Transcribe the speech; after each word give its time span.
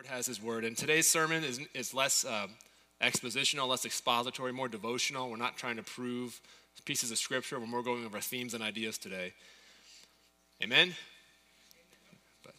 Lord 0.00 0.16
has 0.16 0.24
His 0.24 0.42
Word. 0.42 0.64
And 0.64 0.74
today's 0.74 1.06
sermon 1.06 1.44
is, 1.44 1.60
is 1.74 1.92
less 1.92 2.24
uh, 2.24 2.46
expositional, 3.02 3.68
less 3.68 3.84
expository, 3.84 4.50
more 4.50 4.66
devotional. 4.66 5.28
We're 5.28 5.36
not 5.36 5.58
trying 5.58 5.76
to 5.76 5.82
prove 5.82 6.40
pieces 6.86 7.10
of 7.10 7.18
Scripture, 7.18 7.60
we're 7.60 7.66
more 7.66 7.82
going 7.82 8.06
over 8.06 8.18
themes 8.18 8.54
and 8.54 8.64
ideas 8.64 8.96
today. 8.96 9.34
Amen? 10.62 10.94
But, 12.42 12.54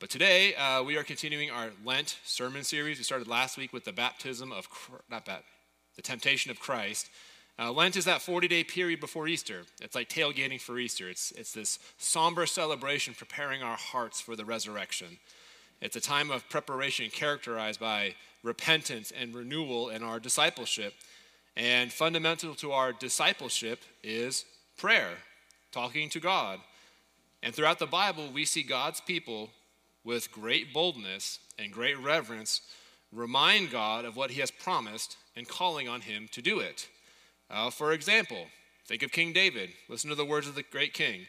but 0.00 0.10
today, 0.10 0.54
uh, 0.54 0.82
we 0.82 0.98
are 0.98 1.02
continuing 1.02 1.50
our 1.50 1.70
Lent 1.82 2.18
sermon 2.26 2.62
series. 2.62 2.98
We 2.98 3.04
started 3.04 3.26
last 3.26 3.56
week 3.56 3.72
with 3.72 3.86
the 3.86 3.92
baptism 3.92 4.52
of, 4.52 4.68
not 5.10 5.24
bat, 5.24 5.44
the 5.94 6.02
temptation 6.02 6.50
of 6.50 6.60
Christ. 6.60 7.08
Uh, 7.58 7.72
Lent 7.72 7.96
is 7.96 8.04
that 8.04 8.20
40 8.20 8.48
day 8.48 8.64
period 8.64 9.00
before 9.00 9.28
Easter. 9.28 9.62
It's 9.80 9.94
like 9.94 10.10
tailgating 10.10 10.60
for 10.60 10.78
Easter. 10.78 11.08
It's, 11.08 11.30
it's 11.30 11.52
this 11.52 11.78
somber 11.96 12.44
celebration 12.44 13.14
preparing 13.14 13.62
our 13.62 13.78
hearts 13.78 14.20
for 14.20 14.36
the 14.36 14.44
resurrection. 14.44 15.16
It's 15.80 15.96
a 15.96 16.00
time 16.00 16.30
of 16.30 16.48
preparation 16.48 17.10
characterized 17.10 17.80
by 17.80 18.14
repentance 18.42 19.12
and 19.18 19.34
renewal 19.34 19.90
in 19.90 20.02
our 20.02 20.18
discipleship. 20.18 20.94
And 21.56 21.92
fundamental 21.92 22.54
to 22.56 22.72
our 22.72 22.92
discipleship 22.92 23.80
is 24.02 24.44
prayer, 24.76 25.18
talking 25.72 26.08
to 26.10 26.20
God. 26.20 26.60
And 27.42 27.54
throughout 27.54 27.78
the 27.78 27.86
Bible, 27.86 28.30
we 28.32 28.44
see 28.44 28.62
God's 28.62 29.00
people 29.00 29.50
with 30.04 30.32
great 30.32 30.72
boldness 30.72 31.40
and 31.58 31.72
great 31.72 31.98
reverence 31.98 32.60
remind 33.12 33.70
God 33.70 34.04
of 34.04 34.16
what 34.16 34.30
he 34.30 34.40
has 34.40 34.50
promised 34.50 35.16
and 35.34 35.48
calling 35.48 35.88
on 35.88 36.02
him 36.02 36.28
to 36.32 36.42
do 36.42 36.60
it. 36.60 36.88
Uh, 37.50 37.70
for 37.70 37.92
example, 37.92 38.46
think 38.86 39.02
of 39.02 39.12
King 39.12 39.32
David. 39.32 39.70
Listen 39.88 40.10
to 40.10 40.16
the 40.16 40.24
words 40.24 40.48
of 40.48 40.54
the 40.54 40.62
great 40.62 40.92
king. 40.92 41.26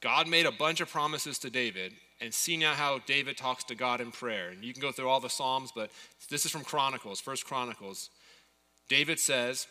God 0.00 0.28
made 0.28 0.46
a 0.46 0.52
bunch 0.52 0.80
of 0.80 0.90
promises 0.90 1.38
to 1.40 1.50
David, 1.50 1.92
and 2.20 2.32
see 2.32 2.56
now 2.56 2.72
how 2.72 2.98
David 3.06 3.36
talks 3.36 3.64
to 3.64 3.74
God 3.74 4.00
in 4.00 4.10
prayer. 4.10 4.48
And 4.48 4.64
you 4.64 4.72
can 4.72 4.80
go 4.80 4.92
through 4.92 5.08
all 5.08 5.20
the 5.20 5.28
Psalms, 5.28 5.72
but 5.74 5.90
this 6.30 6.46
is 6.46 6.50
from 6.50 6.64
Chronicles, 6.64 7.20
First 7.20 7.44
Chronicles. 7.44 8.10
David 8.88 9.18
says, 9.18 9.66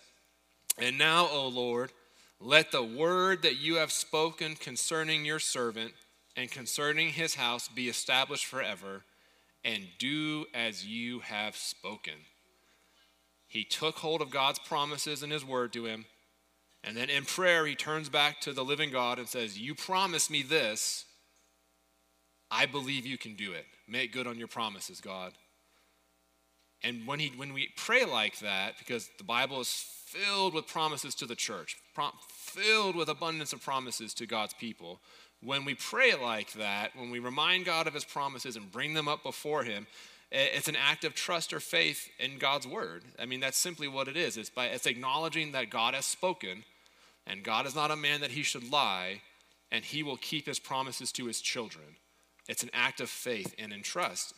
And 0.78 0.98
now, 0.98 1.28
O 1.32 1.48
Lord, 1.48 1.92
let 2.40 2.72
the 2.72 2.84
word 2.84 3.42
that 3.44 3.58
you 3.58 3.76
have 3.76 3.92
spoken 3.92 4.56
concerning 4.56 5.26
your 5.26 5.40
servant 5.40 5.94
and 6.36 6.52
concerning 6.52 7.10
his 7.10 7.36
house 7.36 7.68
be 7.68 7.88
established 7.88 8.46
forever, 8.46 9.04
and 9.64 9.88
do 9.98 10.46
as 10.54 10.86
you 10.86 11.20
have 11.22 11.56
spoken. 11.56 12.14
He 13.48 13.64
took 13.64 13.98
hold 13.98 14.22
of 14.22 14.32
God's 14.32 14.60
promises 14.60 15.24
and 15.24 15.32
his 15.32 15.46
word 15.46 15.72
to 15.74 15.86
him. 15.86 16.06
And 16.86 16.96
then 16.96 17.10
in 17.10 17.26
prayer, 17.26 17.66
he 17.66 17.76
turns 17.76 18.10
back 18.10 18.40
to 18.42 18.54
the 18.54 18.64
living 18.64 18.92
God 18.92 19.18
and 19.18 19.28
says, 19.28 19.58
You 19.58 19.74
promised 19.76 20.30
me 20.30 20.44
this 20.44 21.06
I 22.52 22.66
believe 22.68 23.06
you 23.06 23.18
can 23.18 23.36
do 23.36 23.54
it. 23.54 23.66
Make 23.88 24.14
good 24.14 24.28
on 24.28 24.38
your 24.38 24.48
promises, 24.48 25.02
God. 25.02 25.34
And 26.84 27.08
when, 27.08 27.20
he, 27.20 27.34
when 27.36 27.54
we 27.54 27.70
pray 27.76 28.06
like 28.06 28.40
that, 28.40 28.78
because 28.78 29.10
the 29.18 29.24
Bible 29.24 29.60
is 29.60 29.86
filled 30.06 30.54
with 30.54 30.68
promises 30.68 31.16
to 31.16 31.26
the 31.26 31.36
church, 31.36 31.78
filled 32.30 32.96
with 32.96 33.10
abundance 33.10 33.54
of 33.54 33.64
promises 33.64 34.14
to 34.16 34.28
God's 34.28 34.54
people, 34.54 35.00
when 35.42 35.66
we 35.66 35.74
pray 35.74 36.14
like 36.14 36.54
that, 36.54 36.96
when 36.96 37.10
we 37.10 37.20
remind 37.20 37.66
God 37.66 37.88
of 37.88 37.94
his 37.94 38.06
promises 38.06 38.56
and 38.56 38.72
bring 38.72 38.94
them 38.94 39.08
up 39.08 39.24
before 39.24 39.64
him, 39.64 39.88
it's 40.32 40.68
an 40.68 40.76
act 40.76 41.04
of 41.04 41.14
trust 41.14 41.54
or 41.54 41.60
faith 41.60 42.10
in 42.20 42.38
God's 42.38 42.68
word. 42.68 43.04
I 43.20 43.26
mean, 43.26 43.40
that's 43.40 43.58
simply 43.58 43.88
what 43.88 44.08
it 44.08 44.18
is. 44.18 44.38
It's 44.38 44.50
by 44.50 44.66
it's 44.68 44.86
acknowledging 44.86 45.54
that 45.54 45.70
God 45.70 45.94
has 45.94 46.06
spoken, 46.06 46.64
and 47.28 47.44
God 47.44 47.66
is 47.66 47.76
not 47.76 47.92
a 47.92 47.96
man 47.96 48.22
that 48.22 48.32
he 48.32 48.44
should 48.44 48.72
lie, 48.72 49.22
and 49.72 49.84
he 49.84 50.04
will 50.04 50.18
keep 50.18 50.46
his 50.46 50.60
promises 50.60 51.12
to 51.14 51.26
his 51.26 51.42
children. 51.42 51.98
It's 52.48 52.64
an 52.64 52.70
act 52.74 53.02
of 53.02 53.10
faith 53.10 53.56
and 53.58 53.74
in 53.74 53.82
trust. 53.82 54.34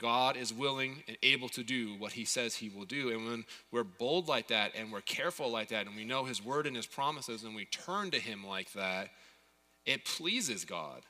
God 0.00 0.36
is 0.36 0.52
willing 0.52 1.02
and 1.06 1.16
able 1.22 1.48
to 1.50 1.62
do 1.62 1.94
what 1.98 2.12
he 2.12 2.24
says 2.24 2.56
he 2.56 2.68
will 2.68 2.84
do. 2.84 3.10
And 3.10 3.26
when 3.26 3.44
we're 3.70 3.84
bold 3.84 4.28
like 4.28 4.48
that 4.48 4.72
and 4.76 4.92
we're 4.92 5.00
careful 5.00 5.50
like 5.50 5.68
that 5.68 5.86
and 5.86 5.94
we 5.94 6.04
know 6.04 6.24
his 6.24 6.44
word 6.44 6.66
and 6.66 6.76
his 6.76 6.86
promises 6.86 7.44
and 7.44 7.54
we 7.54 7.64
turn 7.64 8.10
to 8.10 8.18
him 8.18 8.44
like 8.44 8.72
that, 8.72 9.10
it 9.86 10.04
pleases 10.04 10.64
God. 10.64 11.02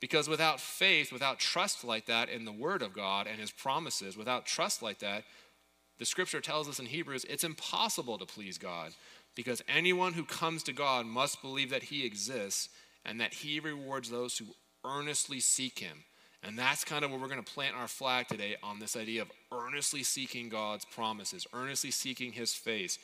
Because 0.00 0.28
without 0.28 0.60
faith, 0.60 1.12
without 1.12 1.38
trust 1.38 1.84
like 1.84 2.06
that 2.06 2.28
in 2.28 2.44
the 2.44 2.52
word 2.52 2.82
of 2.82 2.94
God 2.94 3.26
and 3.26 3.38
his 3.38 3.50
promises, 3.50 4.16
without 4.16 4.46
trust 4.46 4.82
like 4.82 4.98
that, 5.00 5.24
the 5.98 6.06
scripture 6.06 6.40
tells 6.40 6.68
us 6.68 6.78
in 6.78 6.86
Hebrews 6.86 7.26
it's 7.28 7.44
impossible 7.44 8.16
to 8.18 8.24
please 8.26 8.56
God. 8.56 8.92
Because 9.40 9.62
anyone 9.68 10.12
who 10.12 10.24
comes 10.24 10.62
to 10.64 10.72
God 10.72 11.06
must 11.06 11.40
believe 11.40 11.70
that 11.70 11.84
he 11.84 12.04
exists 12.04 12.68
and 13.04 13.20
that 13.20 13.32
he 13.32 13.58
rewards 13.58 14.10
those 14.10 14.36
who 14.36 14.46
earnestly 14.84 15.40
seek 15.40 15.78
Him. 15.78 16.04
And 16.42 16.58
that's 16.58 16.84
kind 16.84 17.04
of 17.04 17.10
where 17.10 17.20
we're 17.20 17.28
going 17.28 17.42
to 17.42 17.52
plant 17.52 17.76
our 17.76 17.88
flag 17.88 18.28
today 18.28 18.56
on 18.62 18.78
this 18.78 18.96
idea 18.96 19.22
of 19.22 19.30
earnestly 19.52 20.02
seeking 20.02 20.48
God's 20.48 20.86
promises, 20.86 21.46
earnestly 21.52 21.90
seeking 21.90 22.32
His 22.32 22.54
face, 22.54 22.98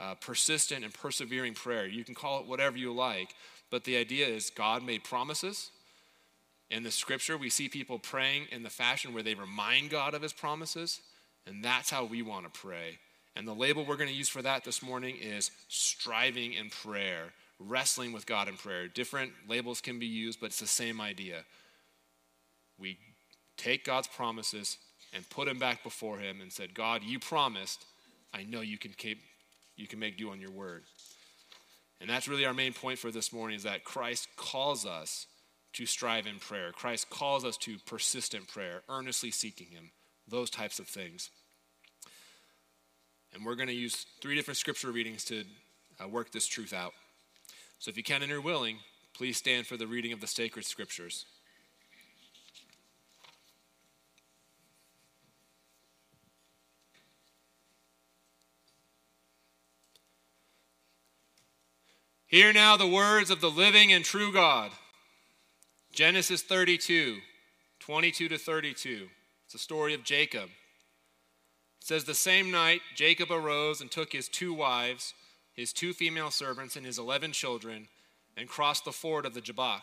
uh, 0.00 0.14
persistent 0.14 0.84
and 0.84 0.94
persevering 0.94 1.54
prayer. 1.54 1.86
You 1.86 2.04
can 2.04 2.14
call 2.14 2.40
it 2.40 2.46
whatever 2.46 2.78
you 2.78 2.92
like, 2.92 3.34
but 3.70 3.84
the 3.84 3.96
idea 3.96 4.26
is 4.26 4.50
God 4.50 4.82
made 4.82 5.04
promises. 5.04 5.70
In 6.70 6.82
the 6.82 6.90
scripture, 6.90 7.36
we 7.36 7.50
see 7.50 7.68
people 7.68 7.98
praying 7.98 8.46
in 8.50 8.62
the 8.62 8.70
fashion 8.70 9.12
where 9.12 9.22
they 9.22 9.34
remind 9.34 9.90
God 9.90 10.14
of 10.14 10.22
His 10.22 10.32
promises, 10.32 11.00
and 11.46 11.62
that's 11.62 11.90
how 11.90 12.04
we 12.04 12.22
want 12.22 12.44
to 12.52 12.60
pray. 12.60 12.98
And 13.38 13.48
the 13.48 13.54
label 13.54 13.86
we're 13.86 13.96
going 13.96 14.10
to 14.10 14.14
use 14.14 14.28
for 14.28 14.42
that 14.42 14.64
this 14.64 14.82
morning 14.82 15.16
is 15.16 15.50
striving 15.68 16.52
in 16.52 16.68
prayer 16.68 17.32
wrestling 17.58 18.12
with 18.12 18.26
God 18.26 18.48
in 18.48 18.56
prayer. 18.56 18.88
Different 18.88 19.32
labels 19.48 19.80
can 19.80 19.98
be 19.98 20.06
used, 20.06 20.40
but 20.40 20.46
it's 20.46 20.60
the 20.60 20.66
same 20.66 21.00
idea. 21.00 21.44
We 22.78 22.98
take 23.56 23.84
God's 23.84 24.08
promises 24.08 24.78
and 25.12 25.28
put 25.30 25.46
them 25.46 25.58
back 25.58 25.82
before 25.82 26.18
Him 26.18 26.40
and 26.40 26.52
said, 26.52 26.74
God, 26.74 27.02
you 27.02 27.18
promised. 27.18 27.84
I 28.32 28.44
know 28.44 28.60
you 28.60 28.78
can 28.78 28.92
keep, 28.92 29.20
you 29.76 29.86
can 29.86 29.98
make 29.98 30.18
do 30.18 30.30
on 30.30 30.40
your 30.40 30.50
word. 30.50 30.84
And 32.00 32.08
that's 32.08 32.28
really 32.28 32.46
our 32.46 32.54
main 32.54 32.72
point 32.72 32.98
for 32.98 33.10
this 33.10 33.32
morning 33.32 33.56
is 33.56 33.64
that 33.64 33.84
Christ 33.84 34.28
calls 34.36 34.86
us 34.86 35.26
to 35.72 35.86
strive 35.86 36.26
in 36.26 36.38
prayer. 36.38 36.70
Christ 36.72 37.10
calls 37.10 37.44
us 37.44 37.56
to 37.58 37.78
persistent 37.86 38.46
prayer, 38.46 38.82
earnestly 38.88 39.32
seeking 39.32 39.68
Him, 39.68 39.90
those 40.28 40.50
types 40.50 40.78
of 40.78 40.86
things. 40.86 41.30
And 43.34 43.44
we're 43.44 43.54
going 43.54 43.68
to 43.68 43.74
use 43.74 44.06
three 44.20 44.34
different 44.34 44.56
scripture 44.56 44.90
readings 44.90 45.24
to 45.26 45.44
uh, 46.02 46.08
work 46.08 46.32
this 46.32 46.46
truth 46.46 46.72
out. 46.72 46.92
So 47.78 47.90
if 47.90 47.96
you 47.96 48.02
can 48.02 48.22
and 48.22 48.30
you're 48.30 48.40
willing, 48.40 48.78
please 49.14 49.36
stand 49.36 49.66
for 49.66 49.76
the 49.76 49.86
reading 49.86 50.12
of 50.12 50.20
the 50.20 50.26
sacred 50.26 50.64
scriptures. 50.64 51.26
Hear 62.28 62.52
now 62.52 62.76
the 62.76 62.86
words 62.86 63.30
of 63.30 63.40
the 63.40 63.50
living 63.50 63.90
and 63.90 64.04
true 64.04 64.30
God. 64.32 64.70
Genesis 65.92 66.42
32, 66.42 67.16
22 67.80 68.28
to 68.28 68.36
32. 68.36 69.08
It's 69.44 69.54
the 69.54 69.58
story 69.58 69.94
of 69.94 70.04
Jacob. 70.04 70.50
Says, 71.80 72.04
The 72.04 72.14
same 72.14 72.50
night 72.50 72.82
Jacob 72.94 73.30
arose 73.30 73.80
and 73.80 73.90
took 73.90 74.12
his 74.12 74.28
two 74.28 74.52
wives 74.52 75.14
his 75.58 75.72
two 75.72 75.92
female 75.92 76.30
servants, 76.30 76.76
and 76.76 76.86
his 76.86 77.00
eleven 77.00 77.32
children, 77.32 77.88
and 78.36 78.48
crossed 78.48 78.84
the 78.84 78.92
ford 78.92 79.26
of 79.26 79.34
the 79.34 79.40
Jabbok. 79.40 79.82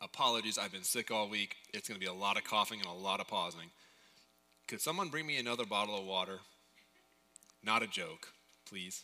Apologies, 0.00 0.58
I've 0.58 0.72
been 0.72 0.82
sick 0.82 1.12
all 1.12 1.28
week. 1.28 1.54
It's 1.72 1.86
going 1.86 2.00
to 2.00 2.04
be 2.04 2.10
a 2.10 2.12
lot 2.12 2.36
of 2.36 2.42
coughing 2.42 2.80
and 2.80 2.88
a 2.88 2.92
lot 2.92 3.20
of 3.20 3.28
pausing. 3.28 3.70
Could 4.66 4.80
someone 4.80 5.08
bring 5.08 5.24
me 5.24 5.36
another 5.36 5.64
bottle 5.64 5.96
of 5.96 6.04
water? 6.04 6.40
Not 7.66 7.82
a 7.82 7.88
joke, 7.88 8.28
please. 8.64 9.02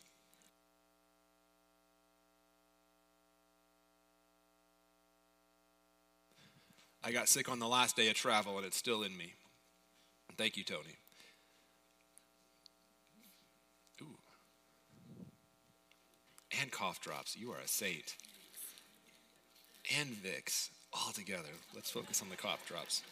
I 7.02 7.10
got 7.10 7.28
sick 7.28 7.50
on 7.50 7.58
the 7.58 7.66
last 7.66 7.96
day 7.96 8.08
of 8.08 8.14
travel 8.14 8.56
and 8.58 8.64
it's 8.64 8.76
still 8.76 9.02
in 9.02 9.16
me. 9.16 9.34
Thank 10.38 10.56
you, 10.56 10.62
Tony. 10.62 10.96
Ooh. 14.00 14.16
And 16.60 16.70
cough 16.70 17.00
drops. 17.00 17.36
You 17.36 17.50
are 17.50 17.58
a 17.58 17.66
saint. 17.66 18.14
And 19.98 20.10
Vicks 20.10 20.70
all 20.92 21.10
together. 21.10 21.48
Let's 21.74 21.90
focus 21.90 22.22
on 22.22 22.28
the 22.28 22.36
cough 22.36 22.64
drops. 22.68 23.02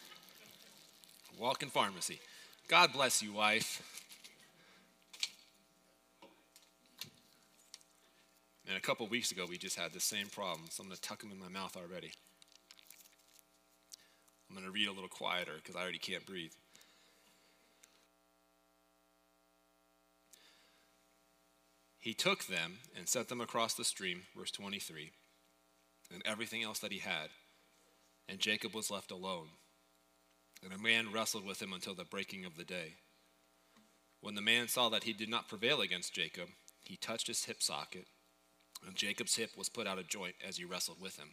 Walk 1.37 1.61
in 1.61 1.67
pharmacy. 1.67 2.21
God 2.69 2.93
bless 2.93 3.21
you, 3.21 3.33
wife. 3.33 3.81
And 8.71 8.77
a 8.77 8.81
couple 8.81 9.05
weeks 9.05 9.33
ago, 9.33 9.45
we 9.49 9.57
just 9.57 9.77
had 9.77 9.91
the 9.91 9.99
same 9.99 10.27
problem, 10.27 10.69
so 10.69 10.81
I'm 10.81 10.87
going 10.87 10.95
to 10.95 11.01
tuck 11.01 11.19
them 11.19 11.33
in 11.33 11.37
my 11.37 11.49
mouth 11.49 11.75
already. 11.75 12.13
I'm 14.47 14.55
going 14.55 14.65
to 14.65 14.71
read 14.71 14.87
a 14.87 14.93
little 14.93 15.09
quieter 15.09 15.55
because 15.57 15.75
I 15.75 15.81
already 15.81 15.97
can't 15.97 16.25
breathe. 16.25 16.53
He 21.99 22.13
took 22.13 22.45
them 22.45 22.77
and 22.97 23.09
set 23.09 23.27
them 23.27 23.41
across 23.41 23.73
the 23.73 23.83
stream, 23.83 24.21
verse 24.37 24.51
23, 24.51 25.11
and 26.13 26.21
everything 26.25 26.63
else 26.63 26.79
that 26.79 26.93
he 26.93 26.99
had. 26.99 27.27
And 28.29 28.39
Jacob 28.39 28.73
was 28.73 28.89
left 28.89 29.11
alone. 29.11 29.49
And 30.63 30.71
a 30.71 30.77
man 30.77 31.11
wrestled 31.11 31.45
with 31.45 31.61
him 31.61 31.73
until 31.73 31.93
the 31.93 32.05
breaking 32.05 32.45
of 32.45 32.55
the 32.55 32.63
day. 32.63 32.93
When 34.21 34.35
the 34.35 34.41
man 34.41 34.69
saw 34.69 34.87
that 34.87 35.03
he 35.03 35.11
did 35.11 35.27
not 35.27 35.49
prevail 35.49 35.81
against 35.81 36.13
Jacob, 36.13 36.47
he 36.81 36.95
touched 36.95 37.27
his 37.27 37.43
hip 37.43 37.61
socket 37.61 38.05
and 38.85 38.95
Jacob's 38.95 39.35
hip 39.35 39.51
was 39.55 39.69
put 39.69 39.87
out 39.87 39.99
of 39.99 40.07
joint 40.07 40.35
as 40.45 40.57
he 40.57 40.65
wrestled 40.65 41.01
with 41.01 41.17
him. 41.17 41.29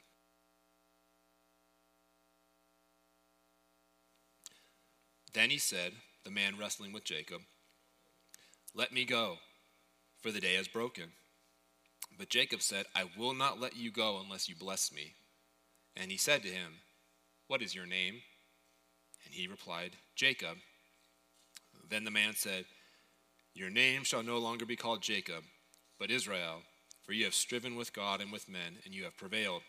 Then 5.32 5.50
he 5.50 5.58
said, 5.58 5.92
the 6.24 6.34
man 6.34 6.58
wrestling 6.58 6.92
with 6.92 7.04
Jacob, 7.04 7.40
Let 8.74 8.92
me 8.92 9.06
go, 9.06 9.36
for 10.20 10.30
the 10.30 10.40
day 10.40 10.56
is 10.56 10.68
broken. 10.68 11.12
But 12.18 12.28
Jacob 12.28 12.60
said, 12.60 12.86
I 12.94 13.04
will 13.16 13.34
not 13.34 13.60
let 13.60 13.76
you 13.76 13.90
go 13.90 14.20
unless 14.22 14.48
you 14.48 14.54
bless 14.54 14.92
me. 14.92 15.14
And 15.96 16.10
he 16.10 16.18
said 16.18 16.42
to 16.42 16.48
him, 16.48 16.80
What 17.46 17.62
is 17.62 17.74
your 17.74 17.86
name? 17.86 18.20
And 19.24 19.34
he 19.34 19.46
replied, 19.46 19.92
Jacob. 20.16 20.58
Then 21.88 22.04
the 22.04 22.10
man 22.10 22.34
said, 22.34 22.66
Your 23.54 23.70
name 23.70 24.04
shall 24.04 24.22
no 24.22 24.38
longer 24.38 24.66
be 24.66 24.76
called 24.76 25.00
Jacob, 25.00 25.44
but 25.98 26.10
Israel, 26.10 26.62
for 27.08 27.14
you 27.14 27.24
have 27.24 27.32
striven 27.32 27.74
with 27.74 27.94
God 27.94 28.20
and 28.20 28.30
with 28.30 28.50
men, 28.50 28.80
and 28.84 28.94
you 28.94 29.04
have 29.04 29.16
prevailed. 29.16 29.62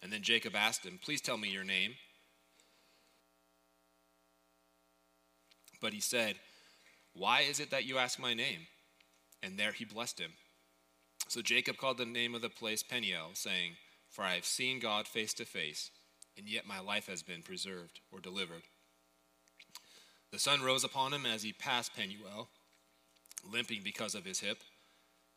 And 0.00 0.12
then 0.12 0.22
Jacob 0.22 0.54
asked 0.54 0.86
him, 0.86 1.00
Please 1.02 1.20
tell 1.20 1.36
me 1.36 1.48
your 1.48 1.64
name. 1.64 1.94
But 5.80 5.92
he 5.92 5.98
said, 5.98 6.36
Why 7.12 7.40
is 7.40 7.58
it 7.58 7.72
that 7.72 7.86
you 7.86 7.98
ask 7.98 8.20
my 8.20 8.34
name? 8.34 8.68
And 9.42 9.58
there 9.58 9.72
he 9.72 9.84
blessed 9.84 10.20
him. 10.20 10.30
So 11.26 11.42
Jacob 11.42 11.76
called 11.76 11.98
the 11.98 12.06
name 12.06 12.36
of 12.36 12.40
the 12.40 12.50
place 12.50 12.84
Peniel, 12.84 13.30
saying, 13.32 13.72
For 14.08 14.22
I 14.22 14.34
have 14.34 14.44
seen 14.44 14.78
God 14.78 15.08
face 15.08 15.34
to 15.34 15.44
face, 15.44 15.90
and 16.38 16.48
yet 16.48 16.68
my 16.68 16.78
life 16.78 17.08
has 17.08 17.24
been 17.24 17.42
preserved 17.42 17.98
or 18.12 18.20
delivered. 18.20 18.62
The 20.30 20.38
sun 20.38 20.62
rose 20.62 20.84
upon 20.84 21.12
him 21.12 21.26
as 21.26 21.42
he 21.42 21.52
passed 21.52 21.96
Penuel, 21.96 22.48
limping 23.44 23.80
because 23.82 24.14
of 24.14 24.24
his 24.24 24.38
hip. 24.38 24.58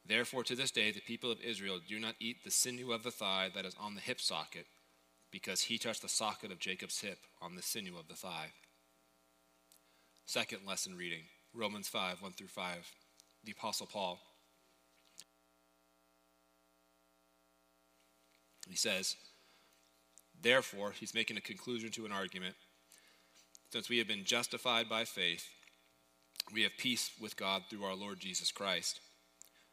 Therefore, 0.09 0.43
to 0.45 0.55
this 0.55 0.71
day, 0.71 0.91
the 0.91 1.01
people 1.01 1.31
of 1.31 1.39
Israel 1.39 1.79
do 1.87 1.99
not 1.99 2.15
eat 2.19 2.43
the 2.43 2.49
sinew 2.49 2.91
of 2.91 3.03
the 3.03 3.11
thigh 3.11 3.49
that 3.53 3.63
is 3.63 3.75
on 3.79 3.93
the 3.93 4.01
hip 4.01 4.19
socket, 4.19 4.65
because 5.31 5.61
he 5.61 5.77
touched 5.77 6.01
the 6.01 6.09
socket 6.09 6.51
of 6.51 6.57
Jacob's 6.57 6.99
hip 6.99 7.19
on 7.39 7.55
the 7.55 7.61
sinew 7.61 7.95
of 7.95 8.07
the 8.07 8.15
thigh. 8.15 8.47
Second 10.25 10.61
lesson 10.67 10.97
reading 10.97 11.21
Romans 11.53 11.87
5 11.87 12.23
1 12.23 12.31
through 12.31 12.47
5. 12.47 12.91
The 13.43 13.51
Apostle 13.51 13.85
Paul. 13.85 14.19
He 18.67 18.75
says, 18.75 19.15
Therefore, 20.41 20.91
he's 20.91 21.13
making 21.13 21.37
a 21.37 21.41
conclusion 21.41 21.91
to 21.91 22.07
an 22.07 22.11
argument. 22.11 22.55
Since 23.71 23.89
we 23.89 23.99
have 23.99 24.07
been 24.07 24.23
justified 24.23 24.89
by 24.89 25.05
faith, 25.05 25.47
we 26.51 26.63
have 26.63 26.71
peace 26.79 27.11
with 27.21 27.37
God 27.37 27.63
through 27.69 27.83
our 27.83 27.95
Lord 27.95 28.19
Jesus 28.19 28.51
Christ. 28.51 29.01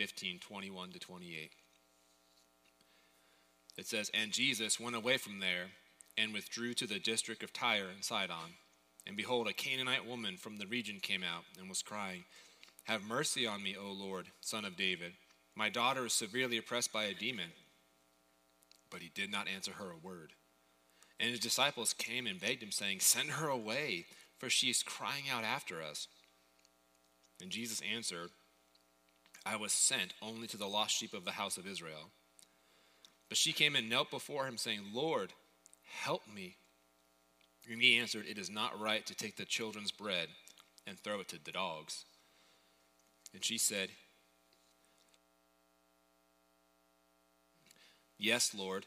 15 0.00 0.38
21 0.38 0.92
to 0.92 0.98
28. 0.98 1.50
It 3.76 3.86
says, 3.86 4.10
And 4.14 4.32
Jesus 4.32 4.80
went 4.80 4.96
away 4.96 5.18
from 5.18 5.40
there 5.40 5.66
and 6.16 6.32
withdrew 6.32 6.72
to 6.74 6.86
the 6.86 6.98
district 6.98 7.42
of 7.42 7.52
Tyre 7.52 7.90
and 7.94 8.02
Sidon. 8.02 8.56
And 9.06 9.14
behold, 9.14 9.46
a 9.46 9.52
Canaanite 9.52 10.06
woman 10.06 10.38
from 10.38 10.56
the 10.56 10.66
region 10.66 11.00
came 11.02 11.22
out 11.22 11.44
and 11.58 11.68
was 11.68 11.82
crying, 11.82 12.24
Have 12.84 13.02
mercy 13.02 13.46
on 13.46 13.62
me, 13.62 13.76
O 13.78 13.92
Lord, 13.92 14.28
son 14.40 14.64
of 14.64 14.74
David. 14.74 15.12
My 15.54 15.68
daughter 15.68 16.06
is 16.06 16.14
severely 16.14 16.56
oppressed 16.56 16.94
by 16.94 17.04
a 17.04 17.12
demon. 17.12 17.50
But 18.90 19.02
he 19.02 19.10
did 19.14 19.30
not 19.30 19.48
answer 19.54 19.72
her 19.72 19.90
a 19.90 20.06
word. 20.06 20.32
And 21.18 21.28
his 21.28 21.40
disciples 21.40 21.92
came 21.92 22.26
and 22.26 22.40
begged 22.40 22.62
him, 22.62 22.72
saying, 22.72 23.00
Send 23.00 23.32
her 23.32 23.48
away, 23.48 24.06
for 24.38 24.48
she 24.48 24.70
is 24.70 24.82
crying 24.82 25.24
out 25.30 25.44
after 25.44 25.82
us. 25.82 26.08
And 27.42 27.50
Jesus 27.50 27.82
answered, 27.94 28.30
I 29.44 29.56
was 29.56 29.72
sent 29.72 30.14
only 30.20 30.46
to 30.48 30.56
the 30.56 30.66
lost 30.66 30.96
sheep 30.96 31.14
of 31.14 31.24
the 31.24 31.32
house 31.32 31.56
of 31.56 31.66
Israel. 31.66 32.10
But 33.28 33.38
she 33.38 33.52
came 33.52 33.76
and 33.76 33.88
knelt 33.88 34.10
before 34.10 34.46
him, 34.46 34.56
saying, 34.56 34.80
Lord, 34.92 35.32
help 36.02 36.22
me. 36.32 36.56
And 37.70 37.80
he 37.80 37.96
answered, 37.96 38.26
It 38.28 38.38
is 38.38 38.50
not 38.50 38.80
right 38.80 39.06
to 39.06 39.14
take 39.14 39.36
the 39.36 39.44
children's 39.44 39.92
bread 39.92 40.28
and 40.86 40.98
throw 40.98 41.20
it 41.20 41.28
to 41.28 41.42
the 41.42 41.52
dogs. 41.52 42.04
And 43.32 43.44
she 43.44 43.58
said, 43.58 43.90
Yes, 48.18 48.54
Lord, 48.54 48.84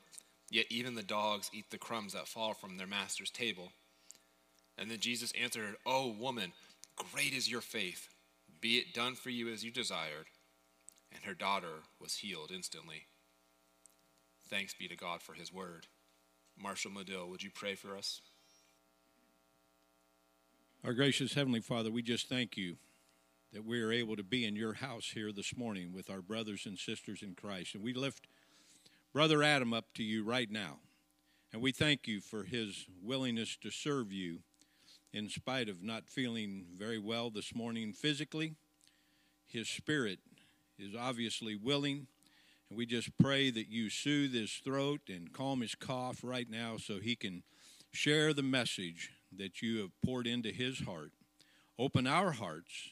yet 0.51 0.65
even 0.69 0.93
the 0.93 1.01
dogs 1.01 1.49
eat 1.53 1.71
the 1.71 1.77
crumbs 1.79 2.13
that 2.13 2.27
fall 2.27 2.53
from 2.53 2.77
their 2.77 2.85
master's 2.85 3.31
table. 3.31 3.71
And 4.77 4.91
then 4.91 4.99
Jesus 4.99 5.33
answered, 5.39 5.65
her, 5.65 5.75
O 5.85 6.07
woman, 6.07 6.51
great 6.95 7.33
is 7.33 7.49
your 7.49 7.61
faith. 7.61 8.09
Be 8.61 8.77
it 8.77 8.93
done 8.93 9.15
for 9.15 9.29
you 9.29 9.51
as 9.51 9.63
you 9.63 9.71
desired. 9.71 10.27
And 11.13 11.23
her 11.25 11.33
daughter 11.33 11.83
was 11.99 12.15
healed 12.15 12.51
instantly. 12.53 13.07
Thanks 14.49 14.73
be 14.73 14.87
to 14.87 14.95
God 14.95 15.21
for 15.21 15.33
his 15.33 15.53
word. 15.53 15.87
Marshall 16.57 16.91
Medill, 16.91 17.29
would 17.29 17.43
you 17.43 17.49
pray 17.53 17.75
for 17.75 17.95
us? 17.97 18.21
Our 20.83 20.93
gracious 20.93 21.33
Heavenly 21.33 21.61
Father, 21.61 21.89
we 21.91 22.01
just 22.01 22.27
thank 22.27 22.57
you 22.57 22.75
that 23.53 23.63
we 23.63 23.81
are 23.81 23.91
able 23.91 24.15
to 24.15 24.23
be 24.23 24.45
in 24.45 24.55
your 24.55 24.73
house 24.73 25.11
here 25.13 25.31
this 25.31 25.55
morning 25.55 25.93
with 25.93 26.09
our 26.09 26.21
brothers 26.21 26.65
and 26.65 26.77
sisters 26.77 27.21
in 27.21 27.35
Christ. 27.35 27.75
And 27.75 27.83
we 27.83 27.93
lift 27.93 28.27
Brother 29.13 29.43
Adam 29.43 29.73
up 29.73 29.93
to 29.93 30.03
you 30.03 30.23
right 30.23 30.49
now. 30.49 30.79
And 31.53 31.61
we 31.61 31.71
thank 31.71 32.07
you 32.07 32.19
for 32.19 32.43
his 32.43 32.87
willingness 33.01 33.55
to 33.61 33.69
serve 33.69 34.11
you 34.11 34.39
in 35.13 35.29
spite 35.29 35.69
of 35.69 35.83
not 35.83 36.09
feeling 36.09 36.65
very 36.75 36.97
well 36.97 37.29
this 37.29 37.53
morning 37.53 37.93
physically. 37.93 38.55
His 39.45 39.69
spirit 39.69 40.19
is 40.83 40.95
obviously 40.95 41.55
willing. 41.55 42.07
And 42.69 42.77
we 42.77 42.85
just 42.85 43.17
pray 43.17 43.51
that 43.51 43.69
you 43.69 43.89
soothe 43.89 44.33
his 44.33 44.51
throat 44.51 45.01
and 45.07 45.33
calm 45.33 45.61
his 45.61 45.75
cough 45.75 46.19
right 46.23 46.49
now 46.49 46.77
so 46.77 46.99
he 46.99 47.15
can 47.15 47.43
share 47.91 48.33
the 48.33 48.43
message 48.43 49.11
that 49.37 49.61
you 49.61 49.79
have 49.79 49.91
poured 50.03 50.27
into 50.27 50.49
his 50.49 50.81
heart. 50.81 51.11
Open 51.79 52.05
our 52.05 52.31
hearts 52.31 52.89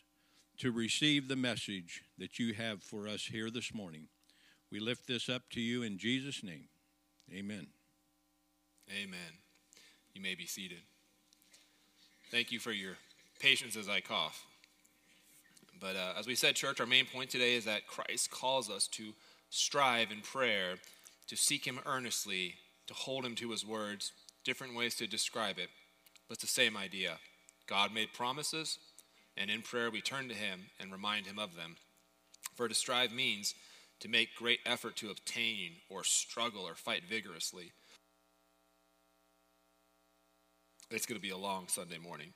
to 0.57 0.71
receive 0.71 1.27
the 1.27 1.35
message 1.35 2.03
that 2.17 2.39
you 2.39 2.53
have 2.53 2.83
for 2.83 3.07
us 3.07 3.29
here 3.31 3.49
this 3.49 3.73
morning. 3.73 4.07
We 4.71 4.79
lift 4.79 5.07
this 5.07 5.27
up 5.27 5.43
to 5.51 5.61
you 5.61 5.83
in 5.83 5.97
Jesus' 5.97 6.43
name. 6.43 6.69
Amen. 7.33 7.67
Amen. 8.89 9.39
You 10.13 10.21
may 10.21 10.35
be 10.35 10.45
seated. 10.45 10.81
Thank 12.29 12.51
you 12.51 12.59
for 12.59 12.71
your 12.71 12.97
patience 13.39 13.75
as 13.75 13.89
I 13.89 14.01
cough. 14.01 14.45
But 15.81 15.95
uh, 15.95 16.13
as 16.17 16.27
we 16.27 16.35
said, 16.35 16.55
church, 16.55 16.79
our 16.79 16.85
main 16.85 17.05
point 17.05 17.31
today 17.31 17.55
is 17.55 17.65
that 17.65 17.87
Christ 17.87 18.29
calls 18.29 18.69
us 18.69 18.87
to 18.89 19.13
strive 19.49 20.11
in 20.11 20.21
prayer, 20.21 20.75
to 21.27 21.35
seek 21.35 21.65
Him 21.65 21.79
earnestly, 21.87 22.55
to 22.85 22.93
hold 22.93 23.25
Him 23.25 23.33
to 23.35 23.49
His 23.49 23.65
words, 23.65 24.11
different 24.45 24.75
ways 24.75 24.95
to 24.95 25.07
describe 25.07 25.57
it, 25.57 25.69
but 26.27 26.35
it's 26.35 26.43
the 26.43 26.47
same 26.47 26.77
idea. 26.77 27.17
God 27.67 27.93
made 27.93 28.13
promises, 28.13 28.77
and 29.35 29.49
in 29.49 29.63
prayer 29.63 29.89
we 29.89 30.01
turn 30.01 30.29
to 30.29 30.35
Him 30.35 30.67
and 30.79 30.91
remind 30.91 31.25
Him 31.25 31.39
of 31.39 31.55
them. 31.55 31.77
For 32.55 32.67
to 32.67 32.75
strive 32.75 33.11
means 33.11 33.55
to 34.01 34.07
make 34.07 34.35
great 34.35 34.59
effort 34.65 34.95
to 34.97 35.09
obtain 35.09 35.73
or 35.89 36.03
struggle 36.03 36.63
or 36.63 36.75
fight 36.75 37.03
vigorously. 37.09 37.71
It's 40.91 41.05
going 41.05 41.19
to 41.19 41.21
be 41.21 41.29
a 41.29 41.37
long 41.37 41.67
Sunday 41.67 41.97
morning. 41.97 42.33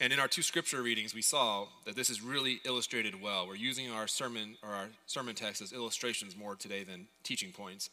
And 0.00 0.12
in 0.12 0.20
our 0.20 0.28
two 0.28 0.42
scripture 0.42 0.80
readings, 0.80 1.14
we 1.14 1.22
saw 1.22 1.66
that 1.84 1.96
this 1.96 2.08
is 2.08 2.22
really 2.22 2.60
illustrated 2.64 3.20
well. 3.20 3.48
We're 3.48 3.56
using 3.56 3.90
our 3.90 4.06
sermon 4.06 4.56
or 4.62 4.70
our 4.70 4.86
sermon 5.06 5.34
text 5.34 5.60
as 5.60 5.72
illustrations 5.72 6.36
more 6.36 6.54
today 6.54 6.84
than 6.84 7.08
teaching 7.24 7.52
points. 7.52 7.90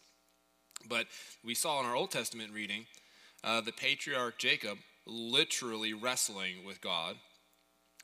But 0.88 1.08
we 1.44 1.56
saw 1.56 1.80
in 1.80 1.86
our 1.88 1.96
Old 1.96 2.12
Testament 2.12 2.52
reading 2.54 2.86
uh, 3.44 3.62
the 3.62 3.72
patriarch 3.72 4.38
Jacob 4.38 4.78
literally 5.08 5.94
wrestling 5.94 6.64
with 6.66 6.80
God. 6.80 7.16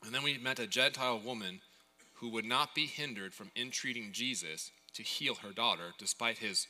And 0.04 0.14
then 0.14 0.24
we 0.24 0.38
met 0.40 0.60
a 0.60 0.66
Gentile 0.66 1.20
woman 1.20 1.62
who 2.16 2.30
would 2.30 2.46
not 2.46 2.74
be 2.74 2.88
hindered 2.88 3.34
from 3.36 3.52
entreating 3.56 4.12
Jesus 4.12 4.72
to 4.94 5.04
heal 5.04 5.36
her 5.36 5.52
daughter 5.52 5.94
despite 6.00 6.40
his 6.40 6.68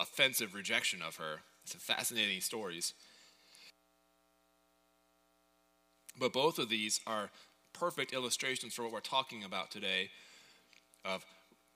offensive 0.00 0.54
rejection 0.54 1.02
of 1.02 1.16
her. 1.16 1.40
It's 1.64 1.74
fascinating 1.74 2.40
stories. 2.40 2.94
But 6.18 6.32
both 6.32 6.58
of 6.58 6.68
these 6.68 7.00
are 7.06 7.30
perfect 7.72 8.12
illustrations 8.12 8.74
for 8.74 8.82
what 8.82 8.92
we're 8.92 9.00
talking 9.00 9.44
about 9.44 9.70
today 9.70 10.10
of 11.04 11.24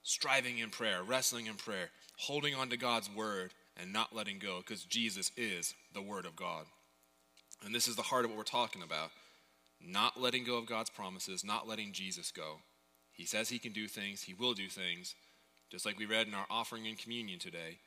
striving 0.03 0.59
in 0.59 0.71
prayer, 0.71 1.03
wrestling 1.03 1.47
in 1.47 1.55
prayer, 1.55 1.91
holding 2.19 2.55
on 2.55 2.71
to 2.71 2.77
God's 2.77 3.11
word, 3.15 3.53
and 3.81 3.93
not 3.93 4.15
letting 4.15 4.39
go 4.39 4.59
because 4.59 4.85
Jesus 4.85 5.31
is 5.37 5.75
the 5.95 6.03
word 6.03 6.27
of 6.27 6.37
God. 6.37 6.65
And 7.65 7.75
this 7.75 7.89
is 7.89 7.97
the 7.97 8.03
heart 8.03 8.25
of 8.25 8.31
what 8.31 8.39
we're 8.39 8.45
talking 8.45 8.83
about. 8.83 9.11
Not 9.81 10.21
letting 10.21 10.45
go 10.45 10.57
of 10.57 10.67
God's 10.67 10.91
promises, 10.91 11.45
not 11.45 11.69
letting 11.69 11.93
Jesus 11.93 12.33
go. 12.33 12.59
He 13.13 13.25
says 13.25 13.49
he 13.49 13.59
can 13.59 13.73
do 13.73 13.87
things, 13.87 14.23
he 14.23 14.35
will 14.35 14.55
do 14.55 14.69
things, 14.69 15.15
just 15.71 15.87
like 15.87 15.99
we 15.99 16.07
read 16.07 16.27
in 16.27 16.35
our 16.35 16.47
offering 16.51 16.87
and 16.87 16.99
communion 16.99 17.39
today. 17.39 17.79